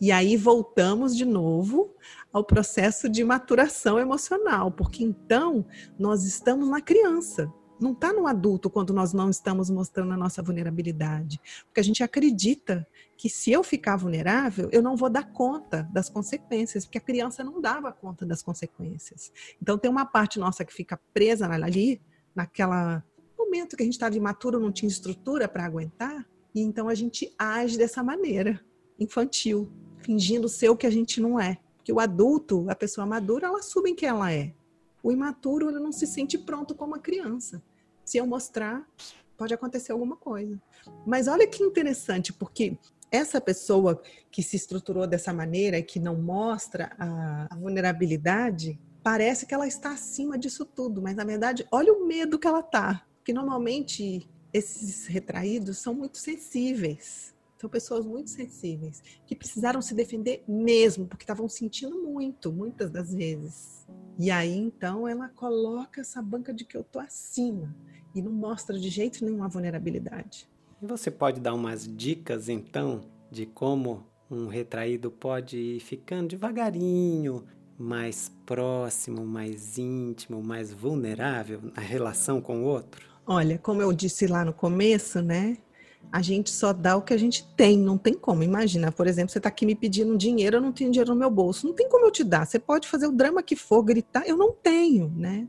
E 0.00 0.12
aí 0.12 0.36
voltamos 0.36 1.16
de 1.16 1.24
novo 1.24 1.96
ao 2.32 2.44
processo 2.44 3.08
de 3.08 3.24
maturação 3.24 3.98
emocional, 3.98 4.70
porque 4.70 5.02
então 5.02 5.66
nós 5.98 6.24
estamos 6.24 6.68
na 6.68 6.80
criança, 6.80 7.52
não 7.80 7.92
está 7.92 8.12
no 8.12 8.26
adulto 8.26 8.68
quando 8.68 8.92
nós 8.92 9.12
não 9.12 9.30
estamos 9.30 9.70
mostrando 9.70 10.12
a 10.12 10.16
nossa 10.16 10.42
vulnerabilidade. 10.42 11.40
Porque 11.66 11.80
a 11.80 11.84
gente 11.84 12.02
acredita 12.02 12.86
que 13.16 13.28
se 13.28 13.50
eu 13.50 13.62
ficar 13.62 13.96
vulnerável, 13.96 14.68
eu 14.70 14.82
não 14.82 14.96
vou 14.96 15.08
dar 15.08 15.32
conta 15.32 15.88
das 15.92 16.08
consequências, 16.08 16.84
porque 16.84 16.98
a 16.98 17.02
criança 17.02 17.42
não 17.42 17.60
dava 17.60 17.92
conta 17.92 18.26
das 18.26 18.42
consequências. 18.42 19.32
Então 19.60 19.78
tem 19.78 19.90
uma 19.90 20.04
parte 20.04 20.38
nossa 20.38 20.64
que 20.64 20.72
fica 20.72 21.00
presa 21.12 21.46
ali, 21.48 22.00
naquela 22.34 23.04
momento 23.38 23.76
que 23.76 23.82
a 23.82 23.84
gente 23.84 23.94
estava 23.94 24.16
imaturo, 24.16 24.60
não 24.60 24.70
tinha 24.70 24.88
estrutura 24.88 25.48
para 25.48 25.64
aguentar, 25.64 26.24
e 26.54 26.60
então 26.60 26.88
a 26.88 26.94
gente 26.94 27.34
age 27.36 27.76
dessa 27.76 28.02
maneira, 28.02 28.60
infantil, 28.98 29.70
fingindo 29.98 30.48
ser 30.48 30.68
o 30.68 30.76
que 30.76 30.86
a 30.86 30.90
gente 30.90 31.20
não 31.20 31.40
é. 31.40 31.58
Porque 31.76 31.92
o 31.92 31.98
adulto, 31.98 32.68
a 32.68 32.74
pessoa 32.74 33.06
madura, 33.06 33.48
ela 33.48 33.58
assume 33.58 33.94
quem 33.94 34.08
ela 34.08 34.32
é. 34.32 34.54
O 35.02 35.10
imaturo 35.10 35.68
ele 35.68 35.80
não 35.80 35.90
se 35.90 36.06
sente 36.06 36.38
pronto 36.38 36.74
como 36.74 36.94
a 36.94 36.98
criança 36.98 37.62
se 38.10 38.18
eu 38.18 38.26
mostrar, 38.26 38.84
pode 39.36 39.54
acontecer 39.54 39.92
alguma 39.92 40.16
coisa. 40.16 40.60
Mas 41.06 41.28
olha 41.28 41.46
que 41.46 41.62
interessante, 41.62 42.32
porque 42.32 42.76
essa 43.08 43.40
pessoa 43.40 44.02
que 44.32 44.42
se 44.42 44.56
estruturou 44.56 45.06
dessa 45.06 45.32
maneira 45.32 45.78
e 45.78 45.82
que 45.84 46.00
não 46.00 46.20
mostra 46.20 46.90
a, 46.98 47.46
a 47.48 47.56
vulnerabilidade, 47.56 48.80
parece 49.00 49.46
que 49.46 49.54
ela 49.54 49.68
está 49.68 49.92
acima 49.92 50.36
disso 50.36 50.64
tudo, 50.64 51.00
mas 51.00 51.14
na 51.14 51.22
verdade, 51.22 51.64
olha 51.70 51.92
o 51.92 52.04
medo 52.04 52.36
que 52.36 52.48
ela 52.48 52.64
tá. 52.64 53.06
Porque 53.18 53.32
normalmente 53.32 54.28
esses 54.52 55.06
retraídos 55.06 55.78
são 55.78 55.94
muito 55.94 56.18
sensíveis. 56.18 57.32
São 57.58 57.70
pessoas 57.70 58.04
muito 58.04 58.30
sensíveis, 58.30 59.02
que 59.26 59.36
precisaram 59.36 59.80
se 59.82 59.94
defender 59.94 60.42
mesmo, 60.48 61.06
porque 61.06 61.22
estavam 61.22 61.48
sentindo 61.48 62.02
muito, 62.02 62.50
muitas 62.50 62.90
das 62.90 63.14
vezes. 63.14 63.86
E 64.18 64.30
aí, 64.30 64.56
então, 64.56 65.06
ela 65.06 65.28
coloca 65.28 66.00
essa 66.00 66.20
banca 66.20 66.52
de 66.52 66.64
que 66.64 66.76
eu 66.76 66.82
tô 66.82 66.98
acima 66.98 67.74
e 68.14 68.22
não 68.22 68.32
mostra 68.32 68.78
de 68.78 68.88
jeito 68.88 69.24
nenhum 69.24 69.42
a 69.42 69.48
vulnerabilidade. 69.48 70.48
E 70.82 70.86
você 70.86 71.10
pode 71.10 71.40
dar 71.40 71.54
umas 71.54 71.86
dicas, 71.86 72.48
então, 72.48 73.02
de 73.30 73.46
como 73.46 74.04
um 74.30 74.46
retraído 74.46 75.10
pode 75.10 75.56
ir 75.58 75.80
ficando 75.80 76.28
devagarinho, 76.28 77.44
mais 77.78 78.30
próximo, 78.44 79.24
mais 79.24 79.78
íntimo, 79.78 80.42
mais 80.42 80.72
vulnerável 80.72 81.60
na 81.74 81.82
relação 81.82 82.40
com 82.40 82.62
o 82.62 82.64
outro? 82.64 83.08
Olha, 83.26 83.58
como 83.58 83.80
eu 83.80 83.92
disse 83.92 84.26
lá 84.26 84.44
no 84.44 84.52
começo, 84.52 85.22
né? 85.22 85.56
A 86.12 86.22
gente 86.22 86.50
só 86.50 86.72
dá 86.72 86.96
o 86.96 87.02
que 87.02 87.14
a 87.14 87.16
gente 87.16 87.46
tem, 87.56 87.78
não 87.78 87.96
tem 87.96 88.14
como. 88.14 88.42
Imagina, 88.42 88.90
por 88.90 89.06
exemplo, 89.06 89.30
você 89.30 89.38
está 89.38 89.48
aqui 89.48 89.64
me 89.64 89.74
pedindo 89.74 90.16
dinheiro, 90.16 90.56
eu 90.56 90.60
não 90.60 90.72
tenho 90.72 90.90
dinheiro 90.90 91.12
no 91.12 91.18
meu 91.18 91.30
bolso. 91.30 91.66
Não 91.66 91.74
tem 91.74 91.88
como 91.88 92.06
eu 92.06 92.10
te 92.10 92.24
dar. 92.24 92.46
Você 92.46 92.58
pode 92.58 92.88
fazer 92.88 93.06
o 93.06 93.12
drama 93.12 93.42
que 93.42 93.54
for, 93.54 93.82
gritar, 93.82 94.26
eu 94.26 94.36
não 94.36 94.52
tenho, 94.52 95.08
né? 95.16 95.46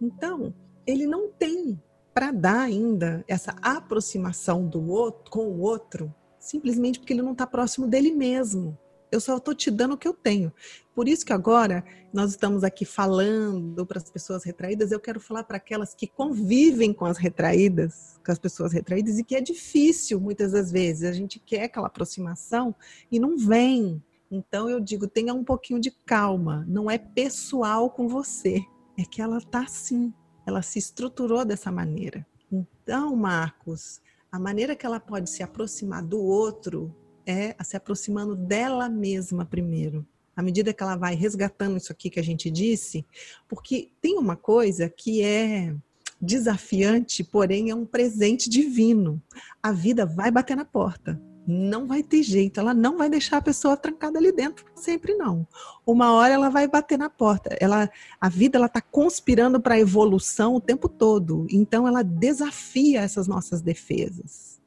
Então, 0.00 0.52
ele 0.86 1.06
não 1.06 1.30
tem 1.30 1.80
para 2.14 2.30
dar 2.30 2.60
ainda 2.60 3.24
essa 3.26 3.54
aproximação 3.62 4.66
do 4.66 4.90
outro 4.90 5.30
com 5.30 5.46
o 5.46 5.60
outro, 5.60 6.14
simplesmente 6.38 6.98
porque 6.98 7.12
ele 7.12 7.22
não 7.22 7.32
está 7.32 7.46
próximo 7.46 7.86
dele 7.86 8.12
mesmo. 8.12 8.76
Eu 9.10 9.20
só 9.20 9.36
estou 9.36 9.54
te 9.54 9.70
dando 9.70 9.92
o 9.92 9.98
que 9.98 10.08
eu 10.08 10.14
tenho. 10.14 10.50
Por 10.94 11.06
isso 11.06 11.24
que 11.24 11.34
agora 11.34 11.84
nós 12.14 12.30
estamos 12.30 12.64
aqui 12.64 12.86
falando 12.86 13.84
para 13.84 13.98
as 13.98 14.10
pessoas 14.10 14.42
retraídas. 14.42 14.90
Eu 14.90 14.98
quero 14.98 15.20
falar 15.20 15.44
para 15.44 15.58
aquelas 15.58 15.94
que 15.94 16.06
convivem 16.06 16.94
com 16.94 17.04
as 17.04 17.18
retraídas, 17.18 18.18
com 18.24 18.32
as 18.32 18.38
pessoas 18.38 18.72
retraídas, 18.72 19.18
e 19.18 19.24
que 19.24 19.36
é 19.36 19.40
difícil 19.42 20.18
muitas 20.18 20.52
das 20.52 20.72
vezes. 20.72 21.04
A 21.04 21.12
gente 21.12 21.38
quer 21.38 21.64
aquela 21.64 21.88
aproximação 21.88 22.74
e 23.10 23.20
não 23.20 23.36
vem. 23.36 24.02
Então 24.30 24.70
eu 24.70 24.80
digo, 24.80 25.06
tenha 25.06 25.34
um 25.34 25.44
pouquinho 25.44 25.78
de 25.78 25.90
calma. 25.90 26.64
Não 26.66 26.90
é 26.90 26.96
pessoal 26.96 27.90
com 27.90 28.08
você. 28.08 28.64
É 28.98 29.04
que 29.04 29.20
ela 29.20 29.36
está 29.36 29.60
assim 29.60 30.12
ela 30.46 30.62
se 30.62 30.78
estruturou 30.78 31.44
dessa 31.44 31.70
maneira. 31.70 32.26
Então, 32.50 33.14
Marcos, 33.16 34.00
a 34.30 34.38
maneira 34.38 34.76
que 34.76 34.84
ela 34.84 35.00
pode 35.00 35.30
se 35.30 35.42
aproximar 35.42 36.02
do 36.02 36.20
outro 36.20 36.94
é 37.26 37.54
se 37.62 37.76
aproximando 37.76 38.34
dela 38.34 38.88
mesma 38.88 39.44
primeiro. 39.44 40.06
À 40.34 40.42
medida 40.42 40.72
que 40.72 40.82
ela 40.82 40.96
vai 40.96 41.14
resgatando 41.14 41.76
isso 41.76 41.92
aqui 41.92 42.08
que 42.08 42.18
a 42.18 42.24
gente 42.24 42.50
disse, 42.50 43.06
porque 43.48 43.90
tem 44.00 44.18
uma 44.18 44.36
coisa 44.36 44.88
que 44.88 45.22
é 45.22 45.74
desafiante, 46.20 47.22
porém 47.22 47.70
é 47.70 47.74
um 47.74 47.84
presente 47.84 48.48
divino. 48.48 49.22
A 49.62 49.72
vida 49.72 50.06
vai 50.06 50.30
bater 50.30 50.56
na 50.56 50.64
porta 50.64 51.20
não 51.46 51.86
vai 51.86 52.02
ter 52.02 52.22
jeito, 52.22 52.60
ela 52.60 52.72
não 52.72 52.96
vai 52.96 53.08
deixar 53.10 53.38
a 53.38 53.42
pessoa 53.42 53.76
trancada 53.76 54.18
ali 54.18 54.32
dentro, 54.32 54.64
sempre 54.74 55.14
não. 55.14 55.46
Uma 55.84 56.12
hora 56.12 56.34
ela 56.34 56.48
vai 56.48 56.68
bater 56.68 56.98
na 56.98 57.10
porta. 57.10 57.56
Ela, 57.60 57.90
a 58.20 58.28
vida 58.28 58.58
ela 58.58 58.66
está 58.66 58.80
conspirando 58.80 59.60
para 59.60 59.74
a 59.74 59.80
evolução 59.80 60.54
o 60.54 60.60
tempo 60.60 60.88
todo, 60.88 61.46
então 61.50 61.86
ela 61.86 62.02
desafia 62.02 63.00
essas 63.00 63.26
nossas 63.26 63.60
defesas. 63.60 64.60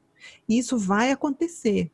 E 0.48 0.58
isso 0.58 0.78
vai 0.78 1.10
acontecer. 1.10 1.90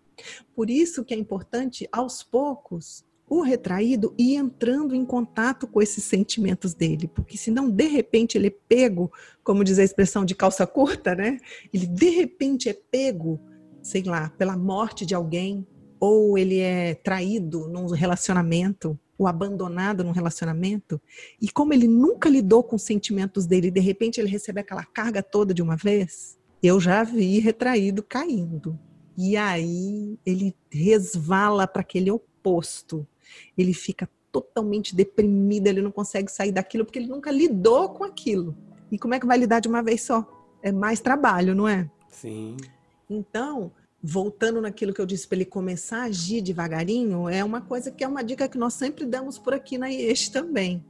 Por 0.55 0.69
isso 0.69 1.05
que 1.05 1.15
é 1.15 1.17
importante, 1.17 1.89
aos 1.91 2.23
poucos, 2.23 3.05
o 3.29 3.41
retraído 3.41 4.15
ir 4.19 4.35
entrando 4.35 4.95
em 4.95 5.07
contato 5.07 5.67
com 5.67 5.81
esses 5.81 6.05
sentimentos 6.05 6.75
dele, 6.75 7.09
porque 7.09 7.39
senão 7.39 7.71
de 7.71 7.87
repente 7.87 8.37
ele 8.37 8.49
é 8.49 8.55
pego, 8.69 9.11
como 9.43 9.65
diz 9.65 9.79
a 9.79 9.85
expressão 9.85 10.23
de 10.23 10.35
calça 10.35 10.67
curta, 10.67 11.15
né? 11.15 11.39
Ele 11.73 11.87
de 11.87 12.11
repente 12.11 12.69
é 12.69 12.75
pego 12.75 13.41
sei 13.83 14.03
lá, 14.03 14.31
pela 14.31 14.57
morte 14.57 15.05
de 15.05 15.15
alguém, 15.15 15.67
ou 15.99 16.37
ele 16.37 16.59
é 16.59 16.95
traído 16.95 17.69
num 17.69 17.87
relacionamento, 17.87 18.99
ou 19.19 19.27
abandonado 19.27 20.03
num 20.03 20.11
relacionamento, 20.11 21.01
e 21.41 21.49
como 21.49 21.73
ele 21.73 21.87
nunca 21.87 22.29
lidou 22.29 22.63
com 22.63 22.77
os 22.77 22.83
sentimentos 22.83 23.47
dele, 23.47 23.71
de 23.71 23.81
repente 23.81 24.21
ele 24.21 24.29
recebe 24.29 24.61
aquela 24.61 24.85
carga 24.85 25.23
toda 25.23 25.55
de 25.55 25.63
uma 25.63 25.77
vez, 25.77 26.39
eu 26.63 26.81
já 26.81 27.03
vi 27.03 27.39
retraído 27.41 28.03
caindo. 28.03 28.79
E 29.17 29.37
aí 29.37 30.19
ele 30.25 30.55
resvala 30.71 31.67
para 31.67 31.83
aquele 31.83 32.11
oposto. 32.11 33.07
Ele 33.59 33.75
fica 33.75 34.09
totalmente 34.31 34.95
deprimido, 34.95 35.67
ele 35.67 35.83
não 35.83 35.91
consegue 35.91 36.31
sair 36.31 36.53
daquilo 36.53 36.85
porque 36.85 36.99
ele 36.99 37.09
nunca 37.09 37.31
lidou 37.31 37.91
com 37.91 38.05
aquilo. 38.05 38.57
E 38.91 38.99
como 38.99 39.15
é 39.15 39.21
que 39.21 39.27
vai 39.27 39.37
lidar 39.37 39.61
de 39.61 39.69
uma 39.69 39.83
vez 39.83 40.03
só? 40.03 40.27
É 40.63 40.71
mais 40.71 41.01
trabalho, 41.01 41.55
não 41.55 41.69
é? 41.69 41.91
Sim. 42.09 42.57
Então, 43.13 43.73
voltando 44.03 44.61
naquilo 44.61 44.93
que 44.93 45.01
eu 45.01 45.07
disse 45.07 45.29
para 45.29 45.37
ele 45.37 45.45
começar 45.45 45.99
a 45.99 46.05
agir 46.05 46.41
devagarinho, 46.41 47.29
é 47.29 47.45
uma 47.45 47.61
coisa 47.61 47.91
que 47.91 48.03
é 48.03 48.09
uma 48.09 48.25
dica 48.25 48.49
que 48.49 48.59
nós 48.59 48.75
sempre 48.75 49.05
damos 49.05 49.39
por 49.39 49.53
aqui 49.55 49.77
na 49.77 49.91
IES 49.91 50.29
também. 50.31 50.85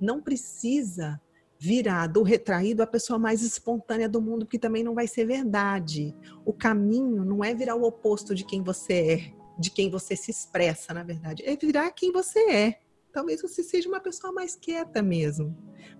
Não 0.00 0.20
precisa 0.20 1.20
virar 1.58 2.08
do 2.08 2.22
retraído 2.22 2.82
a 2.82 2.86
pessoa 2.86 3.18
mais 3.18 3.42
espontânea 3.42 4.08
do 4.08 4.20
mundo, 4.20 4.44
porque 4.44 4.58
também 4.58 4.84
não 4.84 4.94
vai 4.94 5.06
ser 5.06 5.24
verdade. 5.24 6.14
O 6.44 6.52
caminho 6.52 7.24
não 7.24 7.42
é 7.42 7.54
virar 7.54 7.74
o 7.74 7.84
oposto 7.84 8.34
de 8.34 8.44
quem 8.44 8.62
você 8.62 8.92
é, 8.92 9.32
de 9.58 9.70
quem 9.70 9.88
você 9.90 10.14
se 10.14 10.30
expressa, 10.30 10.92
na 10.92 11.02
verdade, 11.02 11.42
é 11.46 11.56
virar 11.56 11.90
quem 11.92 12.12
você 12.12 12.38
é. 12.50 12.80
Talvez 13.12 13.40
você 13.42 13.62
seja 13.62 13.88
uma 13.88 14.00
pessoa 14.00 14.32
mais 14.32 14.56
quieta 14.56 15.02
mesmo, 15.02 15.56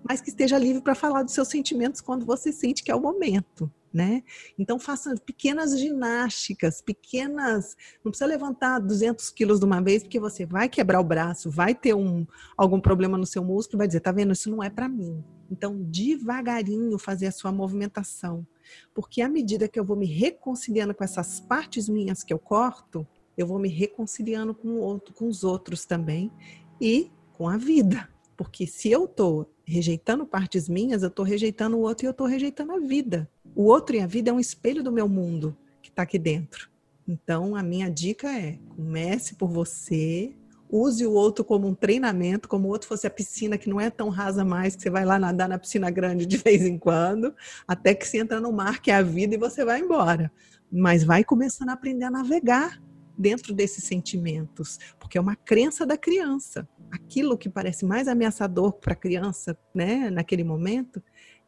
mas 0.07 0.19
que 0.19 0.29
esteja 0.29 0.57
livre 0.57 0.81
para 0.81 0.95
falar 0.95 1.23
dos 1.23 1.33
seus 1.33 1.47
sentimentos 1.47 2.01
quando 2.01 2.25
você 2.25 2.51
sente 2.51 2.83
que 2.83 2.91
é 2.91 2.95
o 2.95 3.01
momento 3.01 3.71
né? 3.93 4.23
Então 4.57 4.79
faça 4.79 5.13
pequenas 5.23 5.79
ginásticas, 5.79 6.81
pequenas, 6.81 7.77
não 8.03 8.11
precisa 8.11 8.25
levantar 8.25 8.79
200 8.79 9.29
quilos 9.29 9.59
de 9.59 9.65
uma 9.65 9.81
vez, 9.81 10.01
porque 10.01 10.19
você 10.19 10.45
vai 10.45 10.67
quebrar 10.67 10.99
o 10.99 11.03
braço, 11.03 11.51
vai 11.51 11.75
ter 11.75 11.93
um, 11.93 12.25
algum 12.57 12.79
problema 12.79 13.17
no 13.17 13.25
seu 13.25 13.43
músculo, 13.43 13.77
vai 13.77 13.87
dizer, 13.87 13.99
tá 13.99 14.11
vendo, 14.11 14.33
isso 14.33 14.49
não 14.49 14.63
é 14.63 14.69
para 14.69 14.89
mim. 14.89 15.23
Então, 15.51 15.77
devagarinho 15.83 16.97
fazer 16.97 17.27
a 17.27 17.31
sua 17.31 17.51
movimentação, 17.51 18.45
porque 18.93 19.21
à 19.21 19.29
medida 19.29 19.67
que 19.67 19.79
eu 19.79 19.85
vou 19.85 19.95
me 19.95 20.07
reconciliando 20.07 20.95
com 20.95 21.03
essas 21.03 21.39
partes 21.39 21.87
minhas 21.87 22.23
que 22.23 22.33
eu 22.33 22.39
corto, 22.39 23.05
eu 23.37 23.45
vou 23.45 23.59
me 23.59 23.69
reconciliando 23.69 24.53
com, 24.53 24.79
outro, 24.79 25.13
com 25.13 25.27
os 25.27 25.43
outros 25.43 25.85
também 25.85 26.31
e 26.79 27.11
com 27.33 27.47
a 27.47 27.57
vida. 27.57 28.09
Porque 28.35 28.65
se 28.65 28.89
eu 28.89 29.05
estou 29.05 29.49
rejeitando 29.65 30.25
partes 30.25 30.67
minhas, 30.67 31.03
eu 31.03 31.09
estou 31.09 31.25
rejeitando 31.25 31.77
o 31.77 31.81
outro 31.81 32.05
e 32.05 32.07
eu 32.07 32.11
estou 32.11 32.27
rejeitando 32.27 32.73
a 32.73 32.79
vida. 32.79 33.29
O 33.55 33.63
outro 33.65 33.95
e 33.95 33.99
a 33.99 34.07
vida 34.07 34.31
é 34.31 34.33
um 34.33 34.39
espelho 34.39 34.83
do 34.83 34.91
meu 34.91 35.07
mundo 35.07 35.55
que 35.81 35.89
está 35.89 36.03
aqui 36.03 36.17
dentro. 36.17 36.69
Então, 37.07 37.55
a 37.55 37.61
minha 37.61 37.89
dica 37.89 38.27
é: 38.31 38.57
comece 38.75 39.35
por 39.35 39.49
você, 39.49 40.33
use 40.69 41.05
o 41.05 41.11
outro 41.11 41.45
como 41.45 41.67
um 41.67 41.75
treinamento, 41.75 42.49
como 42.49 42.67
o 42.67 42.71
outro 42.71 42.87
fosse 42.87 43.05
a 43.05 43.09
piscina 43.11 43.57
que 43.57 43.69
não 43.69 43.79
é 43.79 43.91
tão 43.91 44.09
rasa 44.09 44.43
mais, 44.43 44.75
que 44.75 44.81
você 44.81 44.89
vai 44.89 45.05
lá 45.05 45.19
nadar 45.19 45.47
na 45.47 45.59
piscina 45.59 45.91
grande 45.91 46.25
de 46.25 46.37
vez 46.41 46.63
em 46.63 46.77
quando, 46.77 47.35
até 47.67 47.93
que 47.93 48.07
você 48.07 48.17
entra 48.17 48.39
no 48.39 48.51
mar, 48.51 48.81
que 48.81 48.89
é 48.89 48.95
a 48.95 49.03
vida, 49.03 49.35
e 49.35 49.37
você 49.37 49.63
vai 49.63 49.81
embora. 49.81 50.31
Mas 50.71 51.03
vai 51.03 51.23
começando 51.23 51.69
a 51.69 51.73
aprender 51.73 52.05
a 52.05 52.11
navegar 52.11 52.81
dentro 53.15 53.53
desses 53.53 53.83
sentimentos, 53.83 54.79
porque 54.99 55.17
é 55.17 55.21
uma 55.21 55.35
crença 55.35 55.85
da 55.85 55.95
criança. 55.95 56.67
Aquilo 56.91 57.37
que 57.37 57.49
parece 57.49 57.85
mais 57.85 58.07
ameaçador 58.07 58.73
para 58.73 58.93
a 58.93 58.95
criança, 58.95 59.55
né, 59.73 60.09
naquele 60.09 60.43
momento, 60.43 61.01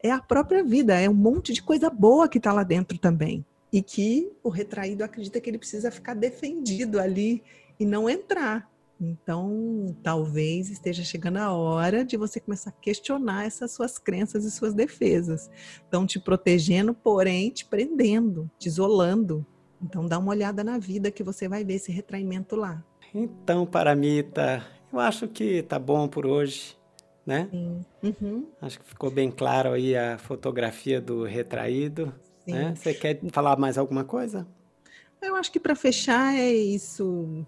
é 0.06 0.12
a 0.12 0.22
própria 0.22 0.63
vida, 0.63 1.00
é 1.00 1.10
um 1.10 1.13
monte 1.13 1.52
de 1.52 1.62
coisa 1.62 1.89
boa 1.89 2.30
que 2.30 2.38
está 2.38 2.54
lá 2.54 2.63
dentro 2.63 2.98
também. 2.98 3.44
E 3.74 3.82
que 3.82 4.32
o 4.44 4.50
retraído 4.50 5.04
acredita 5.04 5.41
que 5.41 5.50
ele 5.50 5.58
precisa 5.58 5.89
ficar 5.89 6.13
defendido 6.13 7.00
ali 7.00 7.44
e 7.80 7.86
não 7.86 8.10
entrar. 8.10 8.70
Então, 9.02 9.94
talvez 10.02 10.70
esteja 10.70 11.04
chegando 11.04 11.38
a 11.38 11.52
hora 11.52 12.06
de 12.06 12.15
você 12.15 12.39
começar 12.39 12.70
a 12.70 12.74
questionar 12.74 13.46
essas 13.46 13.72
suas 13.72 13.98
crenças 13.98 14.46
e 14.46 14.52
suas 14.52 14.74
defesas. 14.74 15.50
Estão 15.84 16.06
te 16.06 16.20
protegendo, 16.20 16.94
porém 16.94 17.50
te 17.50 17.65
prendendo, 17.65 18.50
te 18.58 18.68
isolando. 18.68 19.46
Então, 19.82 20.08
dá 20.08 20.18
uma 20.18 20.32
olhada 20.32 20.63
na 20.63 20.78
vida 20.78 21.12
que 21.12 21.24
você 21.24 21.50
vai 21.50 21.65
ver 21.65 21.74
esse 21.74 21.91
retraimento 21.91 22.56
lá. 22.56 22.82
Então, 23.13 23.65
Paramita, 23.65 24.65
eu 24.94 25.00
acho 25.00 25.28
que 25.28 25.62
tá 25.63 25.78
bom 25.78 26.08
por 26.08 26.26
hoje, 26.26 26.78
né? 27.25 27.49
Uhum. 28.03 28.45
Acho 28.61 28.79
que 28.79 28.85
ficou 28.85 29.09
bem 29.09 29.31
claro 29.31 29.71
aí 29.71 29.95
a 29.95 30.17
fotografia 30.17 31.01
do 31.01 31.23
retraído. 31.23 32.13
Né? 32.45 32.75
Você 32.75 32.93
quer 32.93 33.19
falar 33.31 33.57
mais 33.57 33.77
alguma 33.77 34.03
coisa? 34.03 34.47
Eu 35.21 35.35
acho 35.35 35.51
que 35.51 35.59
para 35.59 35.75
fechar 35.75 36.35
é 36.35 36.53
isso. 36.53 37.45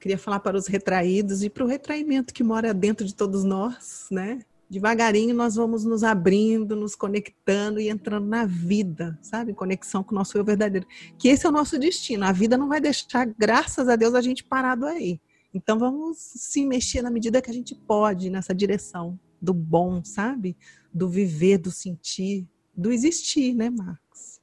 Queria 0.00 0.18
falar 0.18 0.40
para 0.40 0.56
os 0.56 0.66
retraídos 0.66 1.44
e 1.44 1.50
para 1.50 1.62
o 1.62 1.66
retraimento 1.66 2.34
que 2.34 2.42
mora 2.42 2.74
dentro 2.74 3.06
de 3.06 3.14
todos 3.14 3.44
nós, 3.44 4.08
né? 4.10 4.40
Devagarinho 4.68 5.34
nós 5.34 5.56
vamos 5.56 5.84
nos 5.84 6.02
abrindo, 6.04 6.76
nos 6.76 6.94
conectando 6.94 7.80
e 7.80 7.88
entrando 7.88 8.26
na 8.26 8.46
vida, 8.46 9.18
sabe? 9.20 9.50
Em 9.50 9.54
conexão 9.54 10.02
com 10.02 10.12
o 10.12 10.18
nosso 10.18 10.38
eu 10.38 10.44
verdadeiro. 10.44 10.86
Que 11.18 11.28
esse 11.28 11.44
é 11.44 11.48
o 11.48 11.52
nosso 11.52 11.78
destino. 11.78 12.24
A 12.24 12.32
vida 12.32 12.56
não 12.56 12.68
vai 12.68 12.80
deixar, 12.80 13.26
graças 13.26 13.88
a 13.88 13.96
Deus, 13.96 14.14
a 14.14 14.20
gente 14.20 14.44
parado 14.44 14.86
aí. 14.86 15.20
Então 15.52 15.78
vamos 15.78 16.18
se 16.18 16.64
mexer 16.64 17.02
na 17.02 17.10
medida 17.10 17.42
que 17.42 17.50
a 17.50 17.54
gente 17.54 17.74
pode 17.74 18.30
nessa 18.30 18.54
direção 18.54 19.18
do 19.40 19.52
bom, 19.52 20.04
sabe? 20.04 20.56
Do 20.92 21.08
viver, 21.08 21.58
do 21.58 21.70
sentir, 21.70 22.48
do 22.76 22.92
existir, 22.92 23.54
né, 23.54 23.70
Marcos? 23.70 24.40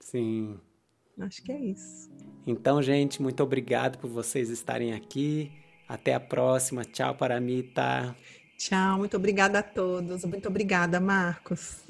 Sim. 0.00 0.58
Acho 1.18 1.42
que 1.42 1.52
é 1.52 1.60
isso. 1.60 2.10
Então, 2.46 2.82
gente, 2.82 3.22
muito 3.22 3.42
obrigado 3.42 3.98
por 3.98 4.08
vocês 4.08 4.48
estarem 4.50 4.92
aqui. 4.92 5.52
Até 5.88 6.14
a 6.14 6.20
próxima. 6.20 6.84
Tchau, 6.84 7.14
Paramita. 7.14 8.16
Tchau, 8.56 8.98
muito 8.98 9.16
obrigada 9.16 9.58
a 9.58 9.62
todos. 9.62 10.24
Muito 10.24 10.48
obrigada, 10.48 11.00
Marcos. 11.00 11.84